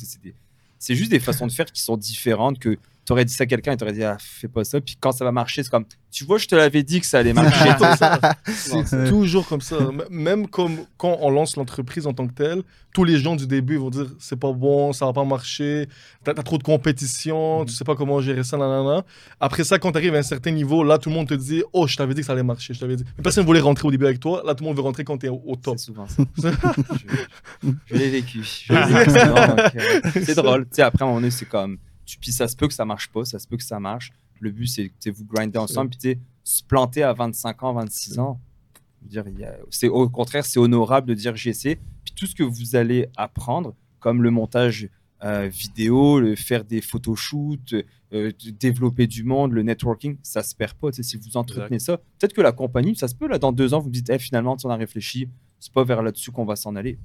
[0.79, 3.47] c'est juste des façons de faire qui sont différentes que tu aurais dit ça à
[3.47, 4.81] quelqu'un et tu aurais dit ah, fais pas ça.
[4.81, 7.19] Puis quand ça va marcher, c'est comme tu vois, je te l'avais dit que ça
[7.19, 7.69] allait marcher.
[8.85, 9.77] C'est toujours comme ça.
[10.09, 13.77] Même comme quand on lance l'entreprise en tant que telle, tous les gens du début
[13.77, 15.87] vont dire c'est pas bon, ça va pas marcher,
[16.25, 19.05] t'as as trop de compétition, tu sais pas comment gérer ça, nanana.
[19.39, 21.63] Après ça, quand tu arrives à un certain niveau, là tout le monde te dit
[21.71, 23.05] oh, je t'avais dit que ça allait marcher, je t'avais dit.
[23.17, 25.17] Mais personne voulait rentrer au début avec toi, là tout le monde veut rentrer quand
[25.17, 25.77] t'es au, au top.
[25.77, 26.23] C'est souvent ça.
[27.63, 28.43] je je l'ai vécu.
[28.43, 30.63] Je l'ai vécu euh, c'est drôle.
[30.65, 31.77] Tu sais, après, à un moment donné, c'est comme.
[32.07, 34.11] Tu, puis ça se peut que ça marche pas, ça se peut que ça marche.
[34.39, 38.39] Le but, c'est que vous grindez ensemble, puis se planter à 25 ans, 26 ans.
[39.69, 41.75] c'est au contraire, c'est honorable de dire j'ai essayé.
[42.03, 44.89] Puis tout ce que vous allez apprendre, comme le montage
[45.23, 47.73] euh, vidéo, le faire des photoshoots,
[48.13, 50.91] euh, développer du monde, le networking, ça se perd pas.
[50.91, 53.79] Si vous entretenez ça, peut-être que la compagnie, ça se peut là dans deux ans,
[53.79, 55.27] vous me dites Eh, finalement, on a réfléchi,
[55.59, 56.97] c'est pas vers là-dessus qu'on va s'en aller.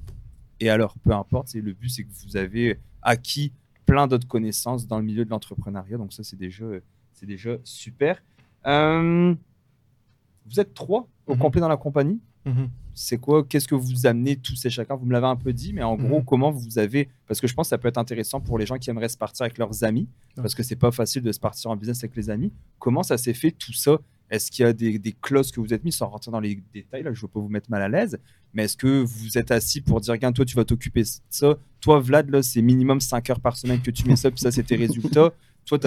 [0.59, 3.51] Et alors, peu importe, le but, c'est que vous avez acquis
[3.93, 5.97] plein d'autres connaissances dans le milieu de l'entrepreneuriat.
[5.97, 6.65] Donc ça, c'est déjà,
[7.13, 8.21] c'est déjà super.
[8.65, 9.35] Euh,
[10.49, 11.39] vous êtes trois au Mhm.
[11.39, 12.19] complet dans la compagnie.
[12.45, 12.69] Mhm.
[12.95, 14.95] C'est quoi Qu'est-ce que vous amenez tous et chacun?
[14.95, 16.25] Vous me l'avez un peu dit, mais en gros, Mhm.
[16.25, 18.77] comment vous avez Parce que je pense que ça peut être intéressant pour les gens
[18.77, 21.69] qui aimeraient se partir avec leurs amis, parce que c'est pas facile de se partir
[21.71, 22.51] en business avec les amis.
[22.79, 23.97] Comment ça s'est fait tout ça?
[24.29, 26.61] Est-ce qu'il y a des, des clauses que vous êtes mis sans rentrer dans les
[26.73, 28.19] détails Là, je veux pas vous mettre mal à l'aise,
[28.53, 31.57] mais est-ce que vous êtes assis pour dire Regarde, toi, tu vas t'occuper de ça?
[31.81, 34.51] Toi, Vlad, là, c'est minimum 5 heures par semaine que tu mets ça, puis ça,
[34.51, 35.31] c'est tes résultats.
[35.65, 35.79] Toi,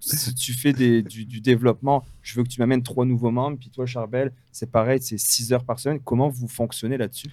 [0.00, 3.58] si tu fais du, développement, je veux que tu m'amènes trois nouveaux membres.
[3.58, 6.00] Puis toi, Charbel, c'est pareil, c'est 6 heures par semaine.
[6.04, 7.30] Comment vous fonctionnez là-dessus?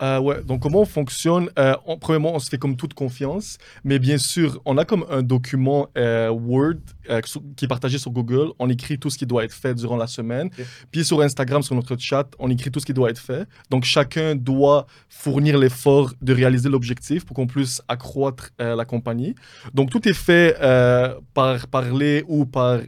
[0.00, 1.50] Euh, ouais, donc comment on fonctionne?
[1.58, 5.04] Euh, on- Premièrement, on se fait comme toute confiance, mais bien sûr, on a comme
[5.10, 6.78] un document euh, Word
[7.10, 8.48] euh, sur- qui est partagé sur Google.
[8.58, 10.50] On écrit tout ce qui doit être fait durant la semaine.
[10.90, 13.46] Puis sur Instagram, sur notre chat, on écrit tout ce qui doit être fait.
[13.70, 19.34] Donc chacun doit fournir l'effort de réaliser l'objectif pour qu'on puisse accroître euh, la compagnie.
[19.74, 22.80] Donc tout est fait euh, par parler ou par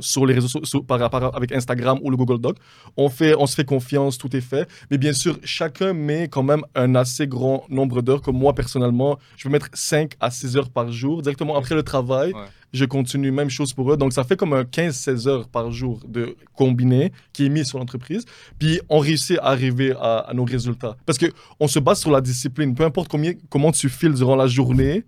[0.00, 2.56] sur les réseaux sociaux, par, par- avec Instagram ou le Google Doc.
[2.96, 4.68] On fait, on se fait confiance, tout est fait.
[4.90, 8.22] Mais bien sûr, chacun met quand même un assez grand nombre d'heures.
[8.22, 11.22] Comme moi, personnellement, je peux mettre 5 à 6 heures par jour.
[11.22, 12.40] Directement après le travail, Ouais.
[12.72, 13.96] Je continue, même chose pour eux.
[13.96, 17.78] Donc, ça fait comme un 15-16 heures par jour de combiné qui est mis sur
[17.78, 18.24] l'entreprise.
[18.58, 20.96] Puis, on réussit à arriver à, à nos résultats.
[21.06, 22.74] Parce qu'on se base sur la discipline.
[22.74, 25.04] Peu importe combien, comment tu files durant la journée,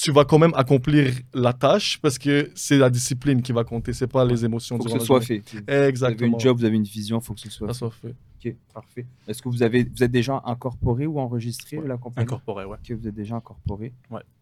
[0.00, 3.92] tu vas quand même accomplir la tâche parce que c'est la discipline qui va compter,
[3.92, 5.42] c'est pas les émotions faut que ce la soit journée.
[5.44, 5.56] fait.
[5.58, 6.32] Vous avez Exactement.
[6.34, 7.78] une job, vous avez une vision, il faut que ce soit Ça fait.
[7.78, 8.14] soit fait.
[8.50, 9.06] Ok, parfait.
[9.26, 12.22] Est-ce que vous, avez, vous êtes déjà incorporé ou enregistré Ouais, la compagnie?
[12.24, 12.76] Incorporé, ouais.
[12.82, 13.92] Ok, vous êtes déjà incorporé.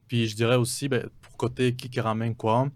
[0.09, 2.68] Puis je dirais aussi, ben, pour côté qui, qui ramène quoi,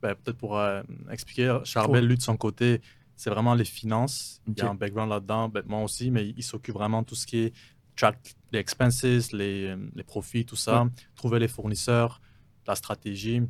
[0.00, 2.80] ben, peut-être pour euh, expliquer, Charbel, lui, de son côté,
[3.16, 4.40] c'est vraiment les finances.
[4.46, 7.14] Il y a un background là-dedans, ben, moi aussi, mais il s'occupe vraiment de tout
[7.14, 7.52] ce qui est
[7.96, 12.20] track les expenses, les, euh, les profits, tout ça, trouver les fournisseurs,
[12.66, 13.42] la stratégie.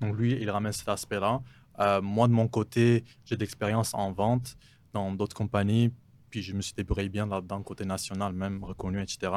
[0.00, 1.42] Donc lui, il ramène cet aspect-là.
[1.80, 4.56] Euh, moi, de mon côté, j'ai d'expérience en vente
[4.92, 5.92] dans d'autres compagnies,
[6.30, 9.32] puis je me suis débrouillé bien là-dedans, côté national, même reconnu, etc.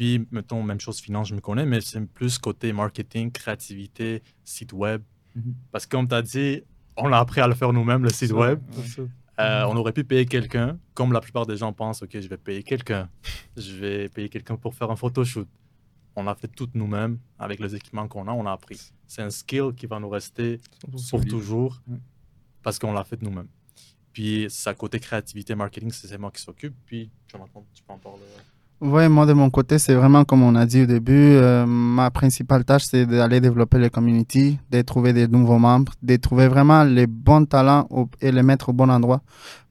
[0.00, 4.72] Puis, mettons, même chose finance, je me connais, mais c'est plus côté marketing, créativité, site
[4.72, 5.02] web.
[5.34, 5.54] Mhm.
[5.70, 6.62] Parce que comme tu as dit,
[6.96, 8.62] on a appris à le faire nous-mêmes, le site web.
[9.38, 12.38] Euh, on aurait pu payer quelqu'un, comme la plupart des gens pensent, OK, je vais
[12.38, 13.10] payer quelqu'un.
[13.58, 15.46] Je vais payer quelqu'un pour faire un photoshoot.
[16.16, 18.80] On a fait tout nous-mêmes avec les équipements qu'on a, on a appris.
[19.06, 20.62] C'est un skill qui va nous rester
[21.10, 21.98] pour toujours Ouais.
[22.62, 23.48] parce qu'on l'a fait nous-mêmes.
[24.14, 26.74] Puis, ça côté créativité, marketing, c'est moi qui s'occupe.
[26.86, 28.22] Puis, Jonathan, tu peux en parler.
[28.82, 32.10] Oui, moi de mon côté, c'est vraiment comme on a dit au début, euh, ma
[32.10, 36.82] principale tâche, c'est d'aller développer les community, de trouver des nouveaux membres, de trouver vraiment
[36.84, 39.20] les bons talents au- et les mettre au bon endroit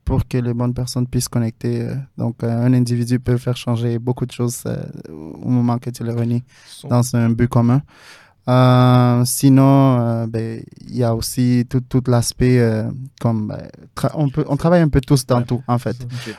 [0.06, 1.82] pour que les bonnes personnes puissent connecter.
[1.82, 1.95] euh.
[2.19, 4.78] Donc, euh, un individu peut faire changer beaucoup de choses euh,
[5.10, 6.43] au moment que tu les réunis
[6.89, 7.82] dans un but commun.
[8.47, 12.89] Euh, sinon, euh, ben, il y a aussi tout, tout l'aspect euh,
[13.21, 13.60] comme ben,
[13.95, 15.43] tra- on peut on travaille un peu tous dans Ouais.
[15.45, 15.95] tout en fait.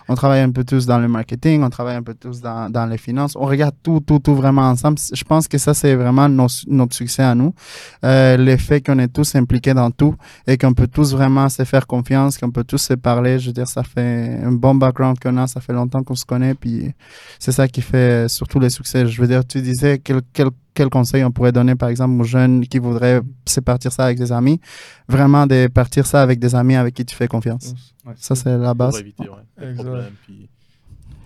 [0.08, 2.86] On travaille un peu tous dans le marketing, on travaille un peu tous dans, dans
[2.86, 3.36] les finances.
[3.36, 4.98] On regarde tout, tout, tout vraiment ensemble.
[5.12, 7.54] Je pense que ça, c'est vraiment nos- notre succès à nous.
[8.02, 10.16] Le fait qu'on est tous impliqués dans tout
[10.48, 13.38] et qu'on peut tous vraiment se faire confiance, qu'on peut tous se parler.
[13.38, 16.24] Je veux dire, ça fait un bon background qu'on a, ça fait longtemps qu'on se
[16.24, 16.54] connaît.
[16.54, 16.92] Puis
[17.38, 19.06] c'est ça qui fait surtout le succès.
[19.06, 22.24] Je veux dire, tu disais quel, quel, quel conseil on pourrait donner, par exemple, aux
[22.24, 24.60] jeunes qui voudraient se partir ça avec des amis?
[25.08, 27.74] Vraiment, de partir ça avec des amis avec qui tu fais confiance.
[28.04, 28.14] Ouais.
[28.16, 28.92] Ça, c'est la base.
[28.92, 29.84] Pour éviter, ouais, le Exact.
[29.84, 30.14] problème.
[30.24, 30.48] Puis,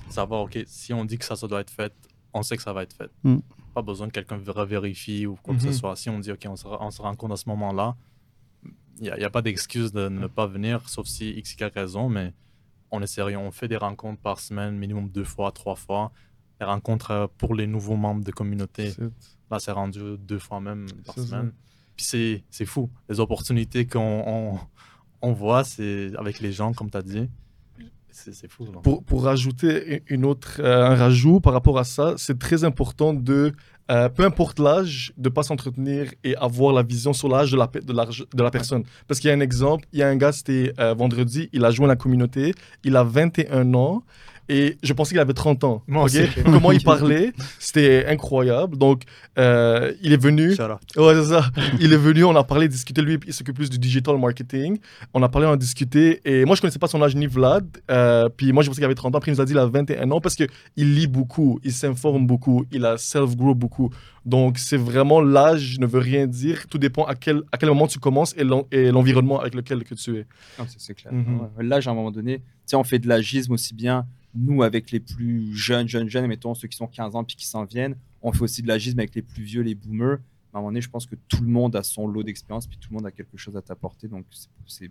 [0.09, 1.93] savoir, OK, si on dit que ça, ça doit être fait,
[2.33, 3.11] on sait que ça va être fait.
[3.23, 3.39] Mm.
[3.75, 5.97] Pas besoin que quelqu'un revérifie ou quoi que ce soit.
[5.97, 7.97] Si on dit, OK, on se, on se rencontre à ce moment-là,
[8.99, 11.55] il n'y a, il y a pas d'excuse de ne pas venir, sauf si X,
[11.55, 12.33] Y raison, mais
[12.93, 13.37] on est sérieux.
[13.39, 16.13] On fait des rencontres par semaine, minimum deux fois, trois fois.
[16.65, 18.93] Les rencontres euh, pour les nouveaux membres de communauté,
[19.51, 21.53] là, c'est rendu deux fois même par semaine.
[21.97, 22.07] Puis
[22.51, 22.89] c'est- fou.
[23.11, 24.59] Les opportunités qu'on on,
[25.21, 27.29] on voit, c'est avec les gens, comme tu as dit.
[28.11, 28.65] C'est fou.
[28.83, 33.13] Pour, pour rajouter une autre, euh, un rajout par rapport à ça, c'est très important
[33.13, 33.53] de,
[33.91, 37.67] euh, peu importe l'âge, de pas s'entretenir et avoir la vision sur l'âge de la,
[37.67, 38.85] de, la, de la personne.
[39.09, 41.65] Parce qu'il y a un exemple, il y a un gars, c'était euh, vendredi, il
[41.65, 44.03] a joint la communauté, il a 21 ans.
[44.49, 45.83] Et je pensais qu'il avait 30 ans.
[45.87, 46.07] Moi ok?
[46.07, 46.21] aussi.
[46.45, 48.77] Comment il parlait, c'était incroyable.
[48.77, 49.03] Donc,
[49.39, 50.55] euh, il est venu.
[50.97, 51.47] Ouais, c'est ça.
[51.81, 53.01] Il est venu, on a parlé, discuté.
[53.03, 54.79] Lui, il s'occupe plus du digital marketing.
[55.15, 56.21] On a parlé, on a discuté.
[56.25, 57.67] Et moi, je connaissais pas son âge ni Vlad.
[57.91, 59.19] Euh, puis moi, je pensais qu'il avait 30 ans.
[59.19, 62.27] Après, il nous a dit qu'il a 21 ans parce qu'il lit beaucoup, il s'informe
[62.27, 63.91] beaucoup, il a self-grow beaucoup.
[64.27, 66.67] Donc, c'est vraiment l'âge ne veut rien dire.
[66.69, 69.85] Tout dépend à quel, à quel moment tu commences et l'en- et l'environnement avec lequel
[69.85, 70.27] que tu es.
[70.59, 71.13] Non, c'est- clair.
[71.13, 71.41] Mhm.
[71.41, 71.81] Ouais.
[71.81, 75.55] J'ai à un moment donné, on fait de l'agisme aussi bien, nous, avec les plus
[75.57, 77.97] jeunes, jeunes, jeunes, mettons ceux qui sont 15 ans puis qui s'en viennent.
[78.23, 80.19] On fait aussi de l'agisme avec les plus vieux, les boomers.
[80.53, 82.79] À un moment donné, je pense que tout le monde a son lot d'expérience puis
[82.79, 84.09] tout le monde a quelque chose à t'apporter.
[84.09, 84.25] Donc,
[84.67, 84.89] c'est-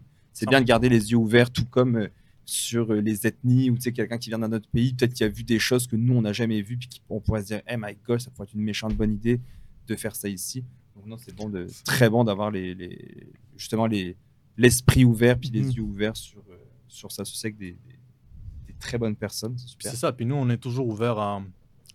[0.47, 2.08] bien de garder les yeux ouverts, tout comme euh,
[2.45, 5.23] sur euh, les ethnies ou tu sais, quelqu'un qui vient d'un autre pays, peut-être qui
[5.23, 7.62] a vu des choses que nous, on n'a jamais vues puis qu'on pourrait se dire,
[7.67, 9.39] hey my god, ça pourrait être une méchante bonne idée
[9.88, 10.63] de faire ça ici.
[10.95, 13.27] Donc, non, c'est bon de, très bon d'avoir les, les-
[13.58, 14.15] justement les
[14.58, 15.71] l'esprit ouvert puis les Mhm.
[15.71, 17.23] yeux ouverts sur, euh, sur ça.
[17.43, 18.03] Avec des, des- des
[18.84, 19.91] très bonnes personnes, c'est Puis super.
[19.91, 20.12] C'est ça.
[20.13, 21.41] Puis nous, on est toujours ouvert à,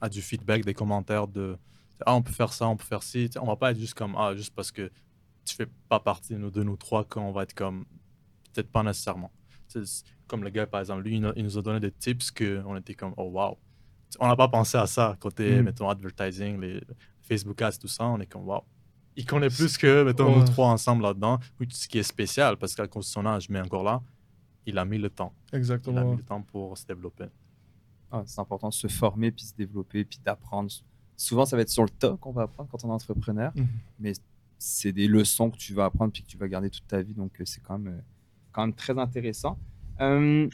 [0.00, 1.56] à du feedback, des commentaires de
[2.06, 3.28] Ah, on peut faire ça, on peut faire ci.
[3.40, 4.90] On va pas être juste comme Ah, juste parce que
[5.44, 7.84] tu fais pas partie de nous deux, nous trois, qu'on va être comme
[8.52, 9.30] peut-être pas nécessairement.
[10.26, 13.14] Comme le gars, par exemple, lui, il, nous- a donné des tips qu'on était comme
[13.16, 13.56] Oh, wow.
[14.20, 15.64] on n'a pas pensé à ça côté, Mm.
[15.64, 16.80] mettons, advertising, les
[17.22, 18.04] Facebook ads, tout ça.
[18.04, 18.62] On est comme, wow.
[19.16, 21.38] Il connaît plus que, mettons, nous trois ensemble là-dedans.
[21.58, 24.00] Oui, ce qui est spécial, parce qu'à cause de son âge, mais encore là,
[24.68, 25.32] il a mis le temps.
[25.52, 26.04] Il a Exactement.
[26.10, 27.26] mis le temps pour se développer.
[28.10, 30.70] Ah, c'est important de se former, puis se développer, puis d'apprendre.
[31.16, 33.66] Souvent, ça va être sur le tas qu'on va apprendre quand on est entrepreneur, Mhm.
[33.98, 34.12] mais
[34.58, 37.14] c'est des leçons que tu vas apprendre puis que tu vas garder toute ta vie,
[37.14, 38.00] donc euh, c'est quand même, euh,
[38.52, 39.58] quand même très intéressant.
[40.00, 40.48] Euh,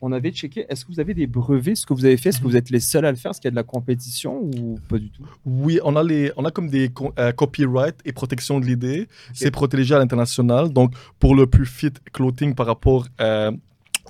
[0.00, 2.38] on avait checké, est-ce que vous avez des brevets, ce que vous avez fait, est-ce
[2.38, 4.42] que vous êtes les seuls à le faire, est-ce qu'il y a de la compétition
[4.42, 5.24] ou pas du tout?
[5.44, 9.08] Oui, on a, les, on a comme des euh, copyright et protection de l'idée.
[9.32, 10.70] C'est protégé à l'international.
[10.70, 13.50] Donc, pour le plus fit clothing par rapport euh,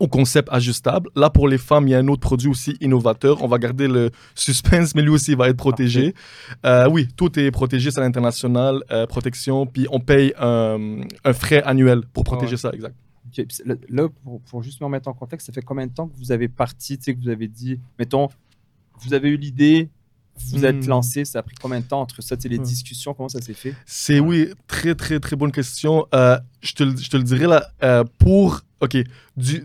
[0.01, 1.11] au concept ajustable.
[1.17, 3.43] Là, pour les femmes, il y a un autre produit aussi innovateur.
[3.43, 6.15] On va garder le suspense, mais lui aussi va être protégé.
[6.65, 9.67] Euh, oui, tout est protégé, c'est à l'international, euh, protection.
[9.67, 12.59] Puis on paye un, un frais annuel pour protéger ouais.
[12.59, 12.95] ça, exact.
[13.89, 16.33] Là, pour, pour juste me remettre en contexte, ça fait combien de temps que vous
[16.33, 18.29] avez parti, tu sais, que vous avez dit, mettons,
[19.01, 19.89] vous avez eu l'idée,
[20.53, 20.89] vous êtes Hmm.
[20.91, 22.63] lancé, ça a pris combien de temps entre ça, les Hmm.
[22.63, 23.75] discussions, comment ça s'est fait?
[23.87, 26.07] C'est oui, très très très bonne question.
[26.15, 28.99] Euh, je, te, le- je te le dirais là, euh, pour, ok,
[29.37, 29.65] du,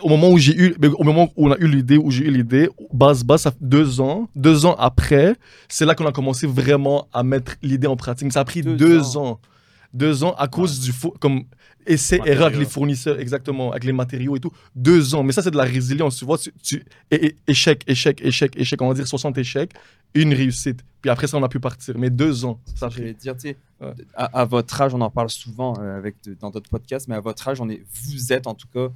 [0.00, 2.24] au moment où j'ai eu, ben, au moment où on a eu l'idée, où j'ai
[2.26, 5.34] eu l'idée, base base, ça fait deux ans, deux ans après,
[5.68, 8.32] c'est là qu'on a commencé vraiment à mettre l'idée en pratique.
[8.32, 9.26] Ça a pris Deux deux, ans.
[9.32, 9.40] ans.
[9.94, 11.44] Deux ans à cause du fou- comme
[11.86, 15.22] essai erreur avec les fournisseurs exactement avec les matériaux et tout deux ans.
[15.22, 18.80] Mais ça c'est de la résilience tu vois tu, tu- et- échec échec échec échec
[18.80, 19.72] on va dire 60 échecs
[20.14, 20.80] une réussite.
[21.00, 21.98] Puis après ça on a pu partir.
[21.98, 22.98] Mais deux ans ça pris.
[22.98, 23.92] J'allais dire, tu sais, Ouais.
[24.14, 27.20] à, à votre âge, on en parle souvent euh, avec dans d'autres podcasts, mais à
[27.20, 28.88] votre âge, on est, vous êtes en tout cas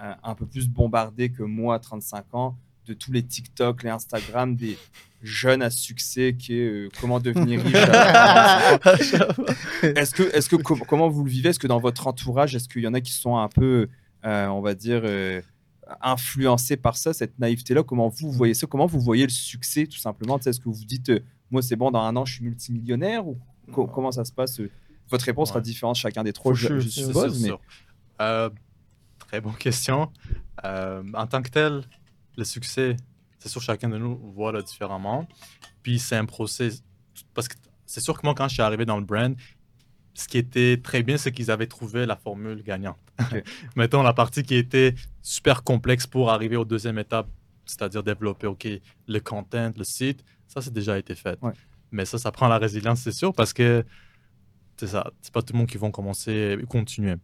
[0.00, 2.56] euh, un peu plus bombardé que moi à 35 ans
[2.86, 4.78] de tous les TikTok, les Instagram des
[5.22, 7.74] jeunes à succès qui est euh, comment devenir riche.
[7.74, 9.44] à 35 ans.
[9.82, 11.48] Est-ce que, est-ce que com- comment vous le vivez?
[11.50, 13.88] Est-ce que dans votre entourage, est-ce qu'il y en a qui sont un peu,
[14.24, 15.40] euh, on va dire, euh,
[16.00, 17.82] influencés par ça, cette naïveté-là?
[17.82, 18.66] Comment vous voyez ça?
[18.66, 20.38] Comment vous voyez le succès, tout simplement?
[20.38, 23.26] Est-ce que vous vous dites, euh, moi c'est bon, dans un an je suis multimillionnaire
[23.26, 23.36] ou
[23.72, 24.60] co- comment ça se passe?
[25.10, 27.34] Votre réponse sera différente chacun des trois, je, je suppose.
[27.34, 27.46] C'est Mais...
[27.48, 27.60] sûr.
[28.20, 28.50] Euh,
[29.18, 30.10] très bonne question.
[30.64, 31.82] Euh, en tant que tel,
[32.36, 32.96] le succès,
[33.38, 35.26] c'est sûr, chacun de nous voit le différemment.
[35.82, 36.82] Puis c'est un process.
[37.34, 37.54] Parce que
[37.86, 39.36] c'est sûr que moi, quand je suis arrivé dans le brand,
[40.14, 42.98] ce qui était très bien, c'est qu'ils avaient trouvé la formule gagnante.
[43.76, 47.28] Mettons la partie qui était super complexe pour arriver aux deuxième étape,
[47.64, 48.68] c'est-à-dire développer ok,
[49.06, 50.24] le content, le site.
[50.48, 51.38] Ça, c'est déjà été fait.
[51.40, 51.52] Ouais.
[51.92, 53.84] Mais ça, ça prend la résilience, c'est sûr, parce que
[54.76, 55.10] c'est ça.
[55.20, 57.14] C'est pas tout le monde qui vont commencer et continuer.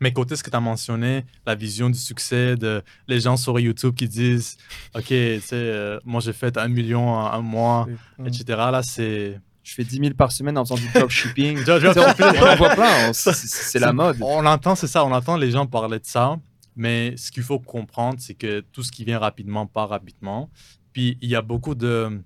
[0.00, 3.58] Mais côté ce que tu as mentionné, la vision du succès, de les gens sur
[3.58, 4.56] YouTube qui disent
[4.94, 7.86] Ok, tu sais, euh, moi j'ai fait un million en un mois,
[8.26, 8.44] etc.
[8.48, 9.40] Là, c'est.
[9.62, 11.64] Je fais 10 000 par semaine en faisant du dropshipping.
[11.96, 14.16] On, on voit plein, c'est- la mode.
[14.22, 16.38] On entend, c'est ça, on entend les gens parler de ça,
[16.76, 20.50] mais ce qu'il faut comprendre, c'est que tout ce qui vient rapidement part rapidement.
[20.92, 22.20] Puis il y a beaucoup de.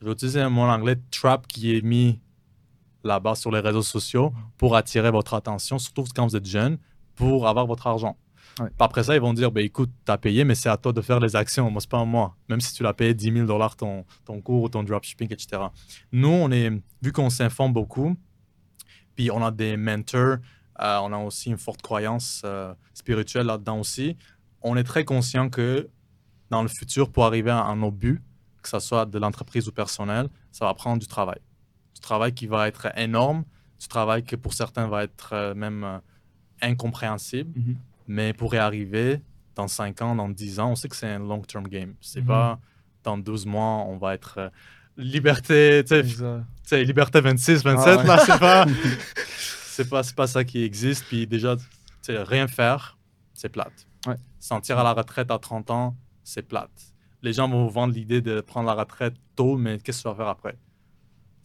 [0.00, 2.18] Je vais utiliser un mot en anglais, trap qui est mis
[3.04, 6.78] là-bas sur les réseaux sociaux pour attirer votre attention, surtout quand vous êtes jeune,
[7.14, 8.16] pour avoir votre argent.
[8.60, 8.68] Ouais.
[8.78, 11.00] Après ça, ils vont dire, ben, écoute, tu as payé, mais c'est à toi de
[11.00, 11.70] faire les actions.
[11.70, 12.36] Moi, c'est pas à moi.
[12.48, 15.62] Même si tu l'as payé 10 000 dollars ton, ton cours ou ton dropshipping, etc.
[16.12, 16.70] Nous, on est,
[17.02, 18.16] vu qu'on s'informe beaucoup,
[19.14, 20.38] puis on a des mentors,
[20.80, 24.16] euh, on a aussi une forte croyance euh, spirituelle là-dedans aussi.
[24.62, 25.88] On est très conscient que
[26.50, 28.22] dans le futur, pour arriver à, à nos buts,
[28.62, 31.38] que ce soit de l'entreprise ou personnel, ça va prendre du travail.
[31.98, 33.42] Du travail qui va être énorme,
[33.80, 35.98] du travail que pour certains va être euh, même euh,
[36.62, 37.58] incompréhensible.
[37.58, 37.76] Mhm.
[38.06, 39.20] Mais pour y arriver,
[39.56, 41.94] dans 5 ans, dans 10 ans, on sait que c'est un long-term game.
[42.00, 42.26] C'est Mhm.
[42.26, 42.60] pas
[43.02, 44.48] dans 12 mois, on va être euh,
[44.96, 46.02] liberté, tu
[46.62, 48.06] sais, liberté 26, 27, Ah ouais.
[48.06, 48.66] là, c'est pas,
[49.66, 51.04] c'est pas, pas ça qui existe.
[51.06, 51.56] Puis déjà,
[52.08, 52.96] rien faire,
[53.34, 53.86] c'est plate.
[54.06, 54.16] Ouais.
[54.38, 56.70] Sentir à la retraite à 30 ans, c'est plate.
[57.22, 60.08] Les gens vont vous vendre l'idée de prendre la retraite tôt, mais qu'est-ce que tu
[60.08, 60.56] vas faire après?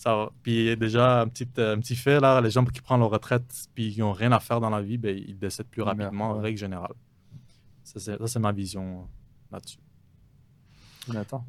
[0.03, 0.31] Ça va.
[0.41, 3.45] Puis déjà, un petit, euh, un petit fait, là, les gens qui prennent leur retraite
[3.73, 6.41] puis ils n'ont rien à faire dans la vie, ben, ils décèdent plus rapidement, en
[6.41, 6.91] règle générale.
[7.85, 9.77] Ça, c'est ma vision euh, là-dessus.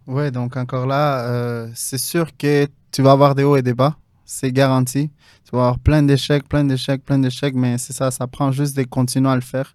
[0.07, 3.75] Ouais, donc encore là, euh, c'est sûr que tu vas avoir des hauts et des
[3.75, 3.97] bas.
[4.25, 5.11] C'est garanti.
[5.45, 8.77] Tu vas avoir plein d'échecs, plein d'échecs, plein d'échecs, mais c'est ça, ça prend juste
[8.77, 9.75] de continuer à le faire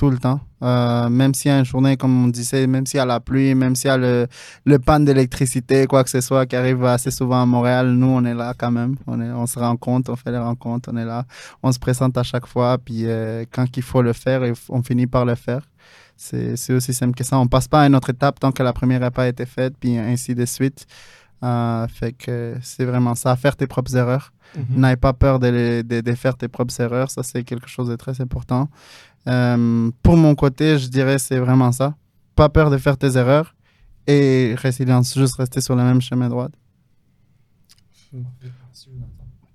[0.00, 0.40] tout le temps.
[0.62, 3.20] Euh, même s'il y a une journée, comme on disait, même s'il y a la
[3.20, 4.26] pluie, même s'il y a le,
[4.64, 8.24] le panne d'électricité, quoi que ce soit qui arrive assez souvent à Montréal, nous, on
[8.24, 8.96] est là quand même.
[9.06, 11.24] On, est, on se rend compte, on fait les rencontres, on est là.
[11.62, 15.06] On se présente à chaque fois, puis euh, quand il faut le faire, on finit
[15.06, 15.62] par le faire.
[16.16, 17.38] C'est c'est aussi simple que ça.
[17.38, 19.74] On passe pas à une autre étape tant que la première n'a pas été faite,
[19.80, 20.86] puis ainsi de suite.
[21.42, 24.32] Euh, fait que c'est vraiment ça, faire tes propres erreurs.
[24.80, 27.10] N'aie pas peur de, les- de- de faire tes propres erreurs.
[27.10, 28.68] Ça, c'est quelque chose de très important.
[29.28, 31.94] Euh, pour mon côté, je dirais c'est vraiment ça.
[32.34, 33.54] Pas peur de faire tes erreurs
[34.06, 36.48] et résilience, juste rester sur le même chemin droit.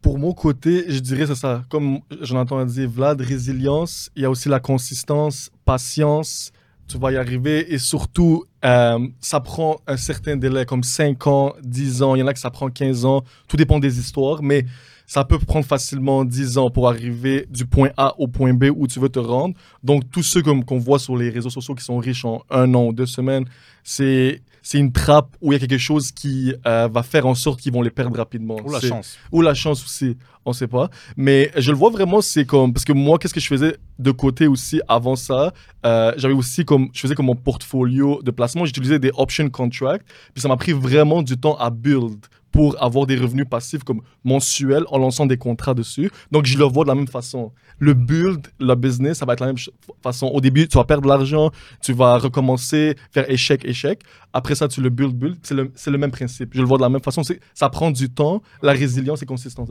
[0.01, 1.63] Pour mon côté, je dirais c'est ça.
[1.69, 4.11] Comme Jonathan a dit, Vlad, résilience.
[4.15, 6.51] Il y a aussi la consistance, patience.
[6.87, 7.73] Tu vas y arriver.
[7.73, 12.13] Et surtout, euh, ça prend un certain délai, comme 5 ans, 10 ans.
[12.13, 13.23] Il y en a que ça prend 15 ans.
[13.47, 14.43] Tout dépend des histoires.
[14.43, 14.65] Mais
[15.07, 18.87] ça peut prendre facilement 10 ans pour arriver du point A au point B où
[18.87, 19.55] tu veux te rendre.
[19.83, 22.85] Donc, tous ceux qu'on voit sur les réseaux sociaux qui sont riches en un an
[22.85, 23.45] ou deux semaines,
[23.83, 27.35] c'est c'est une trappe où il y a quelque chose qui euh, va faire en
[27.35, 28.57] sorte qu'ils vont les perdre rapidement.
[28.65, 29.19] Ou la chance.
[29.31, 30.89] Ou la chance aussi, on ne sait pas.
[31.15, 32.73] Mais je le vois vraiment, c'est comme...
[32.73, 35.53] Parce que moi, qu'est-ce que je faisais de côté aussi avant ça?
[35.85, 36.89] Euh, J'avais aussi comme...
[36.93, 40.07] Je faisais comme mon portfolio de placement, j'utilisais des option contracts.
[40.33, 42.25] Puis ça m'a pris vraiment du temps à build
[42.55, 46.09] pour avoir des revenus passifs comme mensuels en lançant des contrats dessus.
[46.31, 47.51] Donc, je le vois de la même façon.
[47.79, 49.57] Le build, le business, ça va être la même
[50.01, 50.27] façon.
[50.27, 51.51] Au début, tu vas perdre de l'argent,
[51.81, 54.03] tu vas recommencer, faire échec, échec.
[54.31, 55.37] Après ça, tu le build, build.
[55.43, 56.53] C'est le, le, même principe.
[56.53, 57.23] Je le vois de la même façon.
[57.53, 59.69] Ça prend du temps, la résilience et consistance.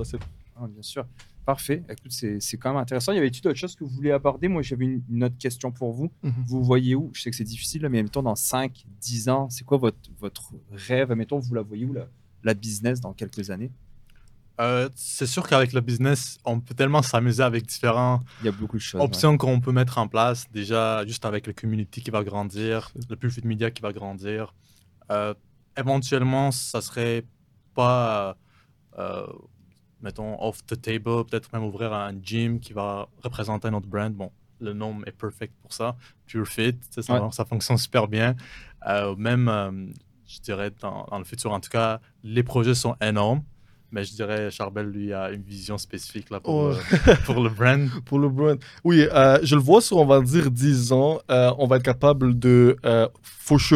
[0.54, 1.06] Ah, bien sûr.
[1.46, 1.82] Parfait.
[1.88, 3.12] Écoute, c'est quand même intéressant.
[3.12, 4.48] Il y avait-il d'autres choses que vous voulez aborder?
[4.48, 6.12] Moi, j'avais une, autre question pour vous.
[6.22, 6.32] Mhm.
[6.46, 7.10] Vous voyez où?
[7.14, 10.52] Je sais que c'est difficile, mais mettons dans 5, 10 ans, c'est quoi votre, votre
[10.70, 11.12] rêve?
[11.12, 12.08] Mettons, vous la voyez où là?
[12.44, 13.72] La business dans quelques années?
[14.60, 18.52] Euh, c'est sûr qu'avec le business, on peut tellement s'amuser avec différentes Il y a
[18.52, 20.46] beaucoup de choses, options qu'on peut mettre en place.
[20.52, 24.54] Déjà, juste avec le community qui va grandir, le plus de médias qui va grandir.
[25.10, 25.34] Euh,
[25.76, 27.24] éventuellement, ça serait
[27.74, 28.36] pas,
[28.96, 29.26] euh,
[30.00, 34.14] mettons, off the table, peut-être même ouvrir un gym qui va représenter notre brand.
[34.14, 34.30] Bon,
[34.60, 35.96] le nom est perfect pour ça.
[36.26, 38.36] Pure Fit, ça, ça fonctionne super bien.
[39.18, 39.92] même
[40.26, 41.52] je dirais, dans, le futur.
[41.52, 43.42] En tout cas, les projets sont énormes.
[43.90, 46.74] Mais je dirais, Charbel, lui, a une vision spécifique là, pour, le,
[47.26, 47.88] pour le brand.
[48.04, 48.58] pour le brand.
[48.82, 51.20] Oui, euh, je le vois sur, on va dire, 10 ans.
[51.30, 53.06] Euh, on va être capable de, euh,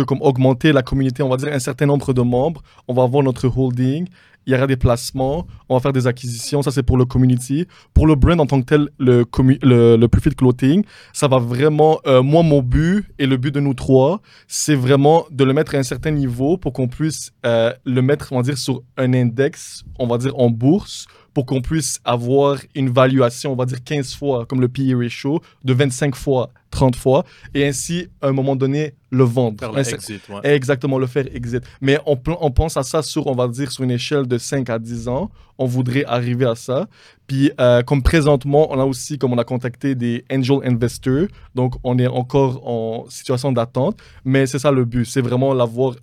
[0.06, 2.62] comme augmenter la communauté, on va dire, un certain nombre de membres.
[2.88, 4.08] On va avoir notre holding
[4.48, 7.66] il y aura des placements, on va faire des acquisitions, ça c'est pour le community.
[7.92, 9.26] Pour le brand en tant que tel, le,
[9.62, 13.60] le, le Profit Clothing, ça va vraiment, euh, moi mon but et le but de
[13.60, 17.74] nous trois, c'est vraiment de le mettre à un certain niveau pour qu'on puisse euh,
[17.84, 21.60] le mettre, on va dire, sur un index, on va dire en bourse, pour qu'on
[21.60, 26.14] puisse avoir une valuation, on va dire 15 fois, comme le PE ratio, de 25
[26.14, 27.24] fois, 30 fois,
[27.54, 29.58] et ainsi, à un moment donné, le vendre.
[29.58, 29.72] Faire
[30.44, 31.62] Exactement, le faire exit.
[31.80, 34.68] Mais on, on, pense à ça sur, on va dire, sur une échelle de 5
[34.68, 35.30] à 10 ans.
[35.56, 36.88] On voudrait arriver à ça.
[37.26, 41.74] Puis, euh, comme présentement, on a aussi, comme on a contacté des angel investors, donc
[41.82, 43.98] on est encore en situation d'attente.
[44.24, 45.94] Mais c'est ça le but, c'est vraiment l'avoir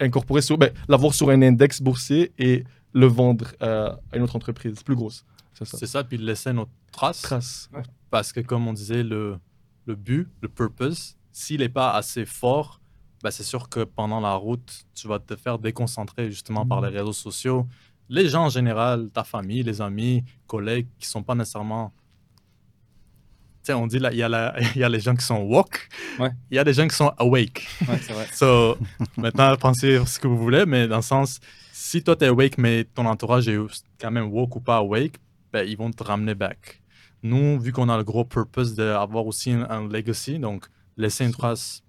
[0.00, 2.64] incorporé sur, ben, l'avoir sur un index boursier et
[2.94, 5.24] le vendre euh, à une autre entreprise plus grosse.
[5.52, 5.76] C'est ça.
[5.76, 7.20] C'est ça, puis laisser notre trace.
[7.20, 7.70] trace.
[8.10, 9.38] Parce que, comme on disait, le,
[9.86, 12.80] le but, le purpose, s'il n'est pas assez fort,
[13.22, 16.90] ben c'est sûr que pendant la route, tu vas te faire déconcentrer justement par les
[16.90, 16.96] mm.
[16.96, 17.66] réseaux sociaux.
[18.08, 21.92] Les gens en général, ta famille, les amis, collègues qui sont pas nécessairement.
[23.62, 25.38] Tu sais, on dit là, il y, a il y a les gens qui sont
[25.38, 25.88] woke,
[26.50, 27.66] il y a des gens qui sont awake.
[27.88, 28.28] Ouais, c'est vrai.
[28.32, 28.76] so,
[29.16, 31.40] maintenant, pensez ce que vous voulez, mais dans le sens,
[31.76, 33.58] si toi tu es awake, mais ton entourage est
[34.00, 35.16] quand même woke ou pas awake,
[35.52, 36.80] ben, ils vont te ramener back.
[37.24, 40.66] Nous, vu qu'on a le gros purpose d'avoir aussi un, legacy, donc
[40.96, 41.82] laisser une trace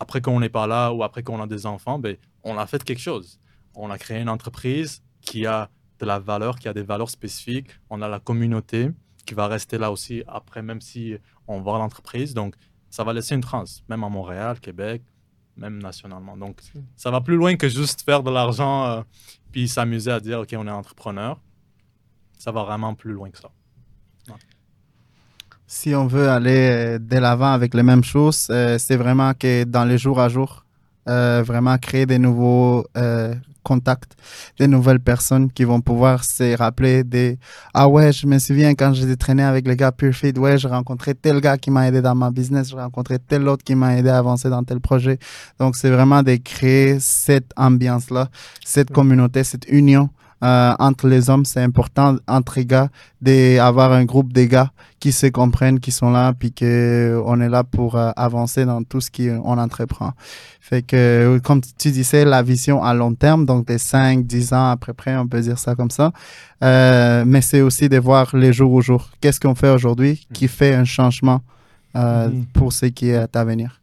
[0.00, 2.82] après qu'on n'est pas là ou après qu'on a des enfants, ben, on a fait
[2.82, 3.38] quelque chose.
[3.74, 7.68] On a créé une entreprise qui a de la valeur, qui a des valeurs spécifiques.
[7.90, 8.90] On a la communauté
[9.26, 12.32] qui va rester là aussi après, même si on vend l'entreprise.
[12.32, 12.54] Donc,
[12.88, 15.02] ça va laisser une trace, même à Montréal, Québec,
[15.56, 16.36] même nationalement.
[16.36, 16.60] Donc,
[16.96, 19.02] ça va plus loin que juste faire de l'argent euh,
[19.52, 21.40] puis s'amuser à dire, OK, on est entrepreneur.
[22.38, 23.50] Ça va vraiment plus loin que ça.
[25.66, 29.84] Si on veut aller de l'avant avec les mêmes choses, euh, c'est vraiment que dans
[29.84, 30.64] les jours à jour,
[31.08, 32.86] euh, vraiment créer des nouveaux
[33.64, 34.12] contacts,
[34.58, 37.38] des nouvelles personnes qui vont pouvoir se rappeler des
[37.74, 41.14] Ah ouais, je me souviens quand j'étais traîné avec les gars Purefeed, ouais, j'ai rencontré
[41.14, 44.10] tel gars qui m'a aidé dans ma business, j'ai rencontré tel autre qui m'a aidé
[44.10, 45.18] à avancer dans tel projet.
[45.58, 48.28] Donc, c'est vraiment de créer cette ambiance-là,
[48.64, 50.10] cette communauté, cette union
[50.42, 52.88] euh, entre les hommes, c'est important entre les gars
[53.20, 54.70] d'avoir un groupe de gars
[55.00, 59.00] qui se comprennent, qui sont là, puis qu'on est là pour euh, avancer dans tout
[59.00, 60.12] ce qu'on entreprend.
[60.60, 64.70] Fait que, comme tu disais, la vision à long terme, donc des 5, 10 ans
[64.70, 66.12] après près, on peut dire ça comme ça.
[66.62, 69.10] Euh, mais c'est aussi de voir les jours au jour.
[69.20, 71.40] Qu'est-ce qu'on fait aujourd'hui qui fait un changement
[71.94, 72.44] mm-hmm.
[72.54, 73.80] pour ce qui est à venir?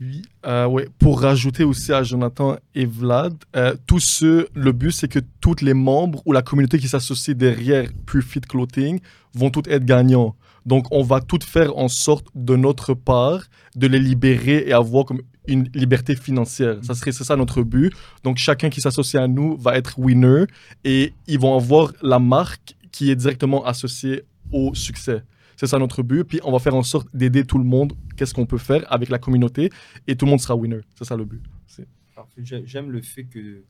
[0.00, 5.08] Oui, euh, pour rajouter aussi à Jonathan et Vlad, euh, tous ceux, le but c'est
[5.08, 9.00] que tous les membres ou la communauté qui s'associe derrière Pure Fit Clothing
[9.34, 10.34] vont tous être gagnants.
[10.64, 13.42] Donc, on va tout faire en sorte, de notre part,
[13.76, 16.78] de les libérer et avoir comme une liberté financière.
[16.82, 17.92] Ça serait c'est ça notre but.
[18.24, 20.44] Donc, chacun qui s'associe à nous va être winner
[20.84, 24.22] et ils vont avoir la marque qui est directement associée
[24.52, 25.22] au succès.
[25.60, 26.24] C'est ça notre but.
[26.24, 27.92] Puis, on va faire en sorte d'aider tout le monde.
[28.16, 29.68] Qu'est-ce qu'on peut faire avec la communauté?
[30.06, 30.80] Et tout le monde sera winner.
[30.94, 31.42] C'est ça le but.
[31.66, 32.40] C'est- Parfait.
[32.42, 33.62] J'ai- J'aime le fait que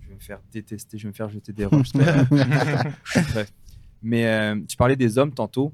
[0.00, 1.88] je vais me faire détester, je vais me faire jeter des roches.
[4.02, 5.70] Mais euh, tu parlais des hommes tantôt.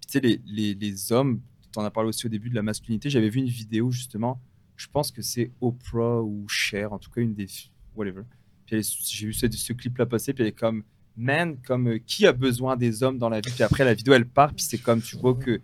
[0.00, 2.54] Puis Tu sais, les, les, les hommes, tu en as parlé aussi au début de
[2.54, 3.10] la masculinité.
[3.10, 4.40] J'avais vu une vidéo justement,
[4.76, 7.48] je pense que c'est Oprah ou Cher, en tout cas une des.
[7.94, 8.22] Whatever.
[8.66, 8.80] Puis
[9.10, 10.84] j'ai vu ce, ce clip-là passer, puis elle est comme.
[11.16, 14.14] Man, comme euh, qui a besoin des hommes dans la vie Puis après, la vidéo,
[14.14, 15.60] elle part, puis c'est comme tu vois que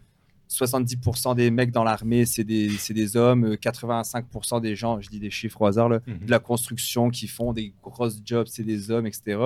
[0.50, 5.08] 70% des mecs dans l'armée, c'est des, c'est des hommes, euh, 85% des gens, je
[5.10, 6.18] dis des chiffres au hasard, là, Mhm.
[6.26, 9.38] de la construction qui font des grosses jobs, c'est des hommes, etc.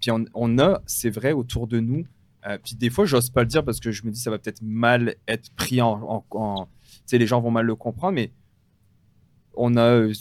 [0.00, 2.04] Puis on, on a, c'est vrai, autour de nous,
[2.46, 4.38] euh, puis des fois, j'ose pas le dire parce que je me dis ça va
[4.38, 5.92] peut-être mal être pris en.
[6.02, 6.70] en- en- tu
[7.06, 8.30] sais, les gens vont mal le comprendre, mais
[9.54, 9.80] on a.
[9.82, 10.12] euh,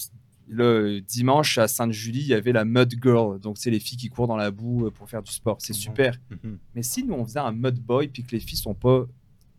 [0.47, 4.09] Le dimanche à Sainte-Julie, il y avait la Mud Girl, donc c'est les filles qui
[4.09, 5.57] courent dans la boue euh, pour faire du sport.
[5.59, 5.79] C'est Mhm.
[5.79, 6.17] super.
[6.43, 6.57] Mhm.
[6.75, 9.05] Mais si nous on faisait un Mud Boy puis que les filles sont pas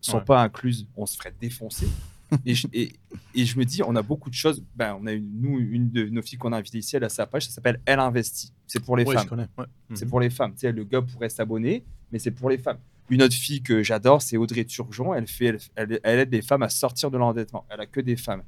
[0.00, 0.24] sont Ouais.
[0.24, 1.88] pas incluses, on se ferait défoncer.
[2.44, 2.92] et, je, et,
[3.34, 4.62] et je me dis, on a beaucoup de choses.
[4.76, 7.08] Ben, on a une, nous une de nos filles qu'on a invitées ici, elle a
[7.08, 8.52] sa page, ça s'appelle Elle investit.
[8.66, 9.46] C'est pour les Ouais, femmes.
[9.94, 10.10] C'est Mhm.
[10.10, 10.54] pour les femmes.
[10.62, 12.78] Le gars pourrait s'abonner, mais c'est pour les femmes.
[13.08, 15.14] Une autre fille que j'adore, c'est Audrey Turgeon.
[15.14, 15.58] Elle, fait, elle,
[15.92, 17.64] elle- elle aide les femmes à sortir de l'endettement.
[17.70, 18.42] Elle a que des femmes.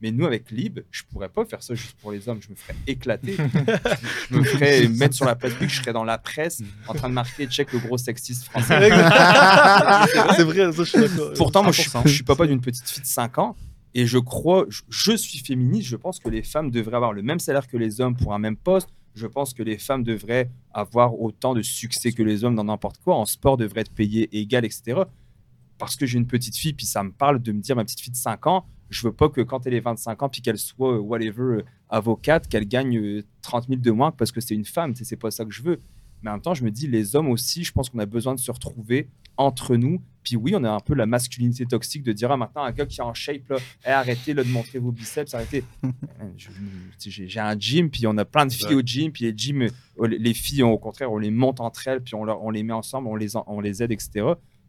[0.00, 2.40] Mais nous, avec Lib, je pourrais pas faire ça juste pour les hommes.
[2.40, 3.36] Je me ferais éclater.
[4.30, 5.70] je me ferais mettre sur la place publique.
[5.70, 8.88] Je serais dans la presse en train de marquer check le gros sexiste français.
[10.36, 11.32] c'est vrai, ça, je suis d'accord.
[11.36, 12.02] Pourtant, moi, je suis, 100%.
[12.06, 13.56] je suis papa d'une petite fille de 5 ans.
[13.92, 15.88] Et je crois, je, je suis féministe.
[15.88, 18.38] Je pense que les femmes devraient avoir le même salaire que les hommes pour un
[18.38, 18.88] même poste.
[19.14, 22.98] Je pense que les femmes devraient avoir autant de succès que les hommes dans n'importe
[23.04, 23.16] quoi.
[23.16, 25.02] En sport, devraient être payées égal, etc.
[25.76, 28.00] Parce que j'ai une petite fille, puis ça me parle de me dire, ma petite
[28.00, 30.58] fille de 5 ans, je veux pas que quand elle ait 25 ans, puis qu'elle
[30.58, 34.54] soit, euh, whatever, euh, avocate, qu'elle gagne euh, 30 000 de moins parce que c'est
[34.54, 34.94] une femme.
[34.94, 35.78] C'est pas ça que je veux.
[36.22, 38.34] Mais en même temps, je me dis, les hommes aussi, je pense qu'on a besoin
[38.34, 40.02] de se retrouver entre nous.
[40.22, 42.84] Puis oui, on a un peu la masculinité toxique de dire, ah, maintenant, un gars
[42.84, 45.64] qui est en shape, là, Eh, arrêtez là, de montrer vos biceps, arrêtez.
[46.20, 46.28] Euh,
[46.98, 48.74] J'ai un gym, puis on a plein de filles Ouais.
[48.74, 52.02] au gym, puis les gyms, euh, les filles, au contraire, on les monte entre elles,
[52.02, 54.10] puis on, leur- on les met ensemble, on les, on aide, etc.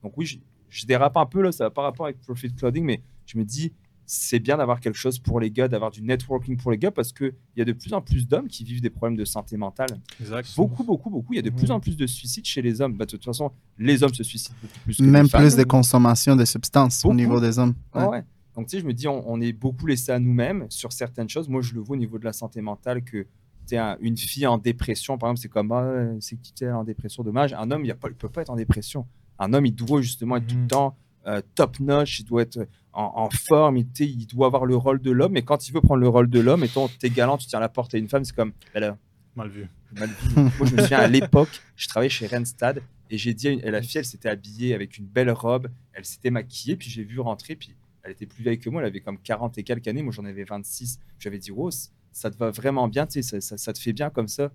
[0.02, 0.38] Donc oui, je,
[0.70, 3.44] je dérape un peu, là, ça n'a pas rapport avec Profit Clothing, mais je me
[3.44, 3.74] dis,
[4.14, 7.14] c'est bien d'avoir quelque chose pour les gars, d'avoir du networking pour les gars, parce
[7.14, 9.88] qu'il y a de plus en plus d'hommes qui vivent des problèmes de santé mentale.
[10.20, 10.54] Exact.
[10.58, 11.32] Beaucoup, beaucoup, beaucoup.
[11.32, 12.98] Il y a de plus en plus de suicides chez les hommes.
[12.98, 15.42] Bah, de toute façon, les hommes se suicident beaucoup plus que Même les femmes.
[15.44, 17.14] plus de consommation de substances Beaucoup.
[17.14, 17.74] au niveau des hommes.
[17.94, 18.18] Ah Ouais.
[18.18, 18.24] ouais.
[18.58, 21.30] Donc, tu sais, je me dis, on, on est beaucoup laissé à nous-mêmes sur certaines
[21.30, 21.48] choses.
[21.48, 23.28] Moi, je le vois au niveau de la santé mentale que tu
[23.68, 25.90] sais, un- une fille en dépression, par exemple, c'est comme, ah,
[26.20, 27.54] c'est qui en dépression, dommage.
[27.54, 29.06] Un homme, il ne peut pas être en dépression.
[29.40, 30.68] Un homme, il doit justement être tout le Mhm.
[30.68, 30.98] temps
[31.28, 35.12] euh, top notch, il doit être en, en forme, il, doit avoir le rôle de
[35.12, 35.38] l'homme.
[35.38, 36.70] Et quand il veut prendre le rôle de l'homme, et
[37.00, 38.98] t'es galant, tu tiens la porte à une femme, c'est comme, elle a
[39.36, 39.68] Mal vu.
[39.94, 40.36] mal vu.
[40.36, 43.64] Moi, je me souviens à l'époque, je travaillais chez Randstad et j'ai dit à, une-
[43.64, 47.04] à la fille, elle s'était habillée avec une belle robe, elle s'était maquillée, puis j'ai
[47.06, 49.88] vu rentrer, puis elle était plus vieille que moi, elle avait comme 40 et quelques
[49.88, 51.00] années, moi j'en avais 26.
[51.18, 53.94] J'avais dit, Rose, ça te va vraiment bien, tu sais, ça, ça- ça te fait
[53.94, 54.52] bien comme ça?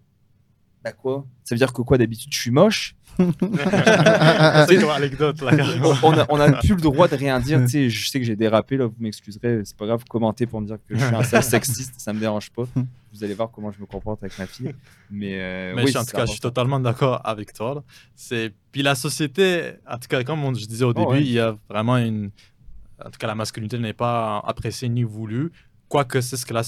[0.84, 1.24] Bah quoi?
[1.44, 2.94] Ça veut dire que quoi d'habitude je suis moche?
[3.18, 5.52] C'est comme anecdote, là.
[5.82, 7.60] on, on a, on a plus le droit de rien dire.
[7.62, 9.62] Tu sais, je sais que j'ai dérapé, là, vous m'excuserez.
[9.64, 12.20] C'est pas grave, commentez pour me dire que je suis un sale sexiste, ça me
[12.20, 12.64] dérange pas.
[13.12, 14.74] Vous allez voir comment je me comporte avec ma fille.
[15.10, 17.82] Mais, euh, Mais oui, je- en tout cas, je suis totalement d'accord avec toi.
[18.14, 21.20] C'est puis la société, en tout cas, comme je disais au Oh, début, ouais.
[21.22, 22.30] il y a vraiment une,
[23.02, 25.50] en tout cas, la masculinité n'est pas appréciée ni voulue.
[25.88, 26.62] Quoique c'est ce que la,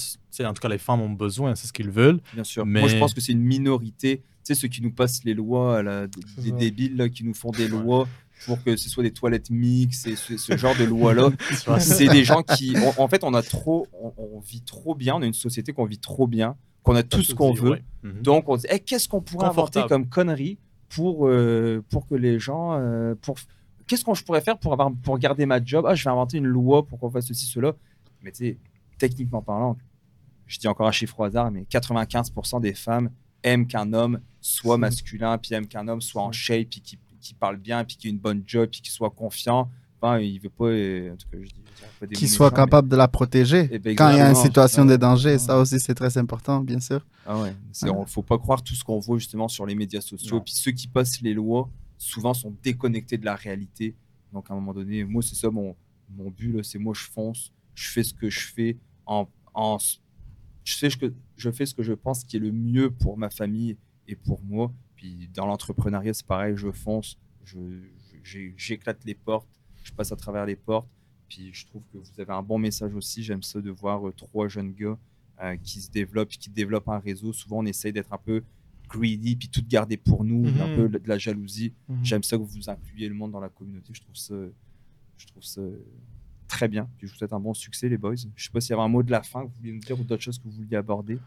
[0.49, 2.21] en tout cas, les femmes ont besoin, c'est ce qu'ils veulent.
[2.35, 2.65] Bien sûr.
[2.65, 4.19] Mais- Moi, je pense que c'est une minorité.
[4.45, 6.57] Tu sais, ceux qui nous passent les lois, là, des, des ça.
[6.57, 8.07] débiles là, qui nous font des lois
[8.47, 11.31] pour que ce soit des toilettes mixtes et ce, ce genre de lois-là.
[11.81, 12.75] c'est des gens qui.
[12.77, 13.89] on- en fait, on a trop.
[14.01, 15.17] On, on vit trop bien.
[15.17, 17.71] On a une société qu'on vit trop bien, qu'on a tout ce qu'on veut.
[17.73, 17.83] Ouais.
[18.05, 18.23] Mhm.
[18.23, 20.59] Donc, on dit, Eh, qu'est-ce qu'on pourrait inventer comme connerie
[20.89, 22.75] pour, euh, pour que les gens.
[22.79, 23.37] euh, pour...
[23.89, 25.85] Qu'est-ce qu'on je pourrais faire pour, avoir, pour garder ma job?
[25.89, 27.73] Ah, je vais inventer une loi pour qu'on fasse ceci, cela.
[28.23, 28.59] Mais tu sais,
[28.99, 29.77] techniquement parlant,
[30.47, 33.11] je dis encore un chiffre au hasard, mais 95% des femmes
[33.43, 37.35] aiment qu'un homme soit masculin, puis aiment qu'un homme soit en shape, puis qui, qui
[37.35, 39.71] parle bien, puis qui ait une bonne job, puis qui soit confiant.
[40.01, 40.67] Enfin, il veut pas.
[40.67, 42.89] euh, en tout cas, je dis, je dirais pas des Qui mots soit mais- capable
[42.89, 44.93] de la protéger Eh ben, quand il y a une situation Ouais.
[44.93, 45.39] de danger.
[45.39, 47.05] Ça aussi, c'est très important, bien sûr.
[47.27, 48.05] Ah ouais, c'est, Ouais.
[48.07, 50.41] faut pas croire tout ce qu'on voit justement sur les médias sociaux.
[50.41, 51.69] Puis ceux qui passent les lois,
[51.99, 53.97] souvent sont déconnectés de la réalité.
[54.33, 55.75] Donc à un moment donné, moi c'est ça mon,
[56.17, 58.77] mon but, c'est moi je fonce, je fais ce que je fais
[59.09, 59.79] en, en
[60.65, 63.17] je, fais ce que, je fais ce que je pense qui est le mieux pour
[63.19, 64.73] ma famille et pour moi.
[64.95, 69.49] Puis dans l'entrepreneuriat, c'est pareil, je fonce, je, je- j'ai- j'éclate les portes,
[69.83, 70.89] je passe à travers les portes.
[71.29, 73.23] Puis je trouve que vous avez un bon message aussi.
[73.23, 74.99] J'aime ça de voir euh, trois jeunes gars
[75.43, 77.33] euh, qui se développent, qui développent un réseau.
[77.33, 78.43] Souvent, on essaye d'être un peu
[78.89, 80.61] greedy, puis tout garder pour nous, Mhm.
[80.61, 81.75] un peu de la jalousie.
[81.89, 82.05] Mhm.
[82.05, 83.93] J'aime ça que vous incluez le monde dans la communauté.
[83.95, 84.35] Je trouve ça,
[85.19, 85.61] je trouve ça
[86.49, 86.89] très bien.
[86.99, 88.15] Puis je vous souhaite un bon succès, les boys.
[88.35, 89.81] Je sais pas s'il y avait un mot de la fin que vous vouliez nous
[89.81, 91.19] dire ou d'autres choses que vous vouliez aborder.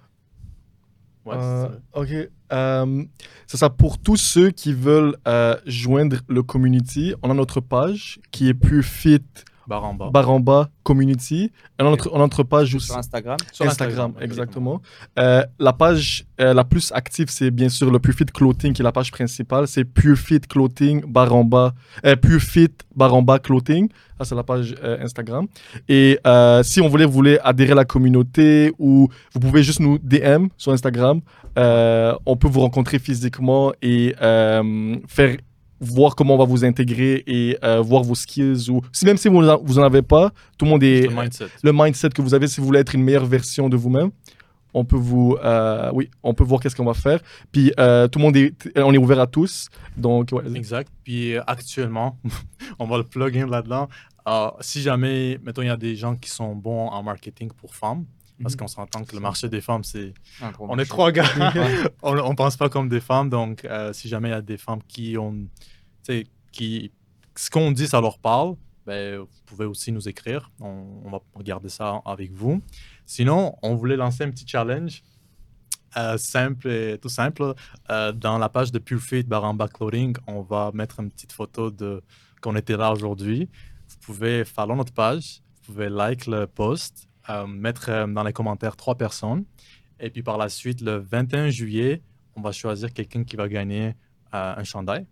[1.23, 2.01] Ouais, Euh, c'est ça.
[2.01, 2.29] ok.
[2.51, 3.05] Euh,
[3.47, 7.13] c'est ça pour tous ceux qui veulent euh, joindre le community.
[7.21, 9.21] On a notre page qui est Pure Fit
[9.67, 11.51] Baramba Community.
[11.79, 12.87] Et notre, on a notre page aussi.
[12.87, 14.81] Sur Instagram, Sur Instagram, exactement.
[15.19, 18.81] Euh, la page euh, la plus active, c'est bien sûr le Pure Fit Clothing, qui
[18.81, 19.67] est la page principale.
[19.67, 21.73] C'est Pure Fit Clothing Baramba,
[22.05, 23.89] euh, Pure Fit Baramba Clothing.
[24.17, 25.47] Ça, c'est la page euh, Instagram.
[25.87, 29.79] Et euh, si on voulait, vous voulez adhérer à la communauté ou vous pouvez juste
[29.79, 31.21] nous DM sur Instagram.
[31.57, 35.37] Euh, on peut vous rencontrer physiquement et euh, faire
[35.81, 39.27] voir comment on va vous intégrer et euh, voir vos skills ou si même si
[39.27, 41.47] vous en, vous en avez pas tout le monde est Le mindset.
[41.63, 44.11] le mindset que vous avez si vous voulez être une meilleure version de vous-même.
[44.73, 47.19] On peut vous, euh, oui, on peut voir qu'est-ce qu'on va faire.
[47.51, 49.67] Puis euh, tout le monde est, on est ouvert à tous.
[49.97, 50.43] Donc, ouais.
[50.55, 50.89] Exact.
[51.03, 52.17] Puis actuellement,
[52.79, 53.89] on va le plug in là-dedans.
[54.61, 58.05] Si jamais, mettons, il y a des gens qui sont bons en marketing pour femmes,
[58.41, 58.59] parce Mhm.
[58.61, 60.13] qu'on s'entend que le marché des femmes, c'est.
[60.59, 61.25] On est trois gars.
[62.03, 63.29] on ne pense pas comme des femmes.
[63.29, 65.33] Donc, euh, si jamais il y a des femmes qui ont.
[65.33, 65.47] Tu
[66.03, 66.91] sais, qui.
[67.35, 70.51] Ce qu'on dit, ça leur parle, ben, vous pouvez aussi nous écrire.
[70.59, 72.61] On, on va regarder ça avec vous.
[73.05, 75.03] Sinon, on voulait lancer un petit challenge.
[75.97, 77.53] euh, simple et tout simple.
[77.89, 82.01] Euh, dans la page de PureFit Baramba Clothing, on va mettre une petite photo de
[82.41, 83.49] qu'on était là aujourd'hui.
[83.89, 88.33] Vous pouvez follow notre page, vous pouvez like le post, euh, mettre euh, dans les
[88.33, 89.45] commentaires trois personnes.
[89.99, 92.01] Et puis par la suite, le 21 juillet,
[92.35, 93.95] on va choisir quelqu'un qui va gagner
[94.33, 95.05] euh, un chandail,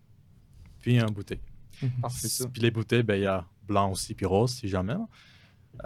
[0.80, 1.40] puis un bouteille.
[2.02, 2.48] Parfait, ça.
[2.48, 4.94] Puis les bouteilles, ben, il y a blanc aussi, puis rose, si jamais.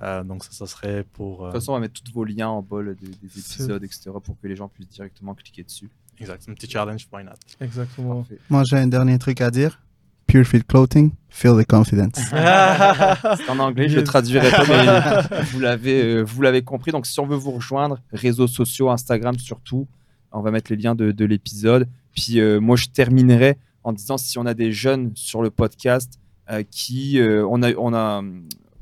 [0.03, 1.45] Euh, donc ça, ça serait pour...
[1.45, 3.85] euh, De toute façon, on va mettre tous vos liens en bas là, des, épisodes,
[3.85, 5.91] etc., pour que les gens puissent directement cliquer dessus.
[6.19, 7.33] exact, un petit challenge, why not?
[7.61, 8.23] Exactement.
[8.23, 8.39] Parfait.
[8.49, 9.81] Moi, j'ai un dernier truc à dire.
[10.27, 12.17] Pure Fit Clothing, feel the confidence.
[13.37, 14.05] C'est en anglais, je le Yes.
[14.09, 16.91] traduirai pas, mais vous l'avez, euh, vous l'avez compris.
[16.93, 19.87] Donc, si on veut vous rejoindre, réseaux sociaux, Instagram surtout,
[20.33, 21.89] on va mettre les liens de, de l'épisode.
[22.15, 26.19] Puis, euh, moi, je terminerai en disant si on a des jeunes sur le podcast
[26.51, 28.23] euh, qui, euh, on a, on a,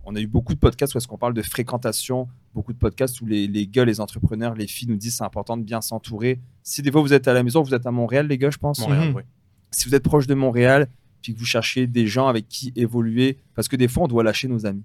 [0.05, 3.20] on a eu beaucoup de podcasts où est-ce qu'on parle de fréquentation, beaucoup de podcasts
[3.20, 6.40] où les, les gars, les entrepreneurs, les filles nous disent c'est important de bien s'entourer.
[6.62, 8.59] Si des fois vous êtes à la maison, vous êtes à Montréal, les gars, je
[8.59, 9.14] pense Montréal, Mhm.
[9.16, 9.22] oui.
[9.70, 10.88] si vous êtes proche de Montréal,
[11.23, 14.23] puis que vous cherchez des gens avec qui évoluer, parce que des fois, on doit
[14.23, 14.83] lâcher nos amis.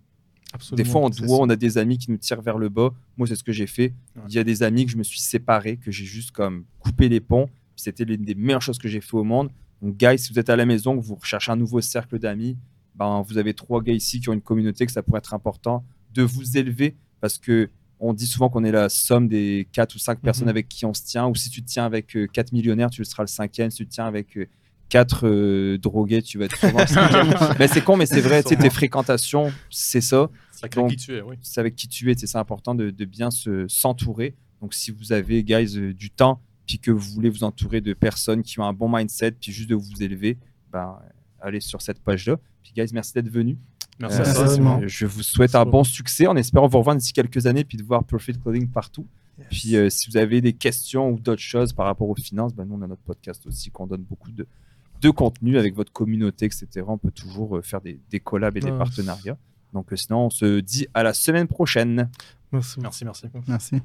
[0.53, 0.83] Absolument.
[0.83, 1.33] Des fois, on doit, ça.
[1.33, 2.91] on a des amis qui nous tirent vers le bas.
[3.17, 3.93] Moi, c'est ce que j'ai fait.
[4.15, 4.21] Ouais.
[4.29, 7.09] Il y a des amis que je me suis séparé, que j'ai juste comme coupé
[7.09, 7.49] les ponts.
[7.75, 9.49] C'était l'une des meilleures choses que j'ai fait au monde.
[9.81, 12.57] Donc, guys, si vous êtes à la maison, que vous recherchez un nouveau cercle d'amis,
[12.95, 15.83] ben, vous avez trois gars ici qui ont une communauté, que ça pourrait être important
[16.13, 17.69] de vous élever, parce que
[17.99, 20.49] on dit souvent qu'on est la somme des quatre ou cinq personnes Mhm.
[20.51, 21.27] avec qui on se tient.
[21.27, 23.69] Ou si tu te tiens avec euh, quatre millionnaires, tu seras le cinquième.
[23.71, 24.45] Si tu te tiens avec euh,
[24.89, 26.77] quatre euh, drogués, tu vas être souvent
[27.59, 28.43] mais c'est con, mais c'est vrai.
[28.43, 31.35] Tu sais, tes fréquentations, c'est ça Ça crée Donc- qui tu es, oui.
[31.41, 34.35] c'est avec qui tu es, c'est important de, de bien se s'entourer.
[34.61, 37.93] Donc si vous avez, guys, euh, du temps, puis que vous voulez vous entourer de
[37.93, 40.38] personnes qui ont un bon mindset, puis juste de vous élever,
[40.71, 40.97] ben,
[41.41, 42.38] allez sur cette page-là.
[42.63, 43.57] Puis guys, merci d'être venus.
[43.99, 44.88] Merci Euh, Merci.
[44.88, 47.83] Je vous souhaite un bon succès en espérant vous revoir d'ici quelques années, puis de
[47.83, 49.07] voir Perfect Clothing partout.
[49.51, 52.65] Puis euh, si vous avez des questions ou d'autres choses par rapport aux finances, ben,
[52.65, 54.47] nous on a notre podcast aussi qu'on donne beaucoup de,
[55.01, 56.67] de contenu avec votre communauté, etc.
[56.87, 58.77] On peut toujours euh, faire des, des collabs et des Ah.
[58.77, 59.37] partenariats.
[59.73, 62.09] Donc euh, sinon, on se dit à la semaine prochaine.
[62.51, 62.79] Merci.
[62.79, 63.27] Merci, merci.
[63.47, 63.75] Merci.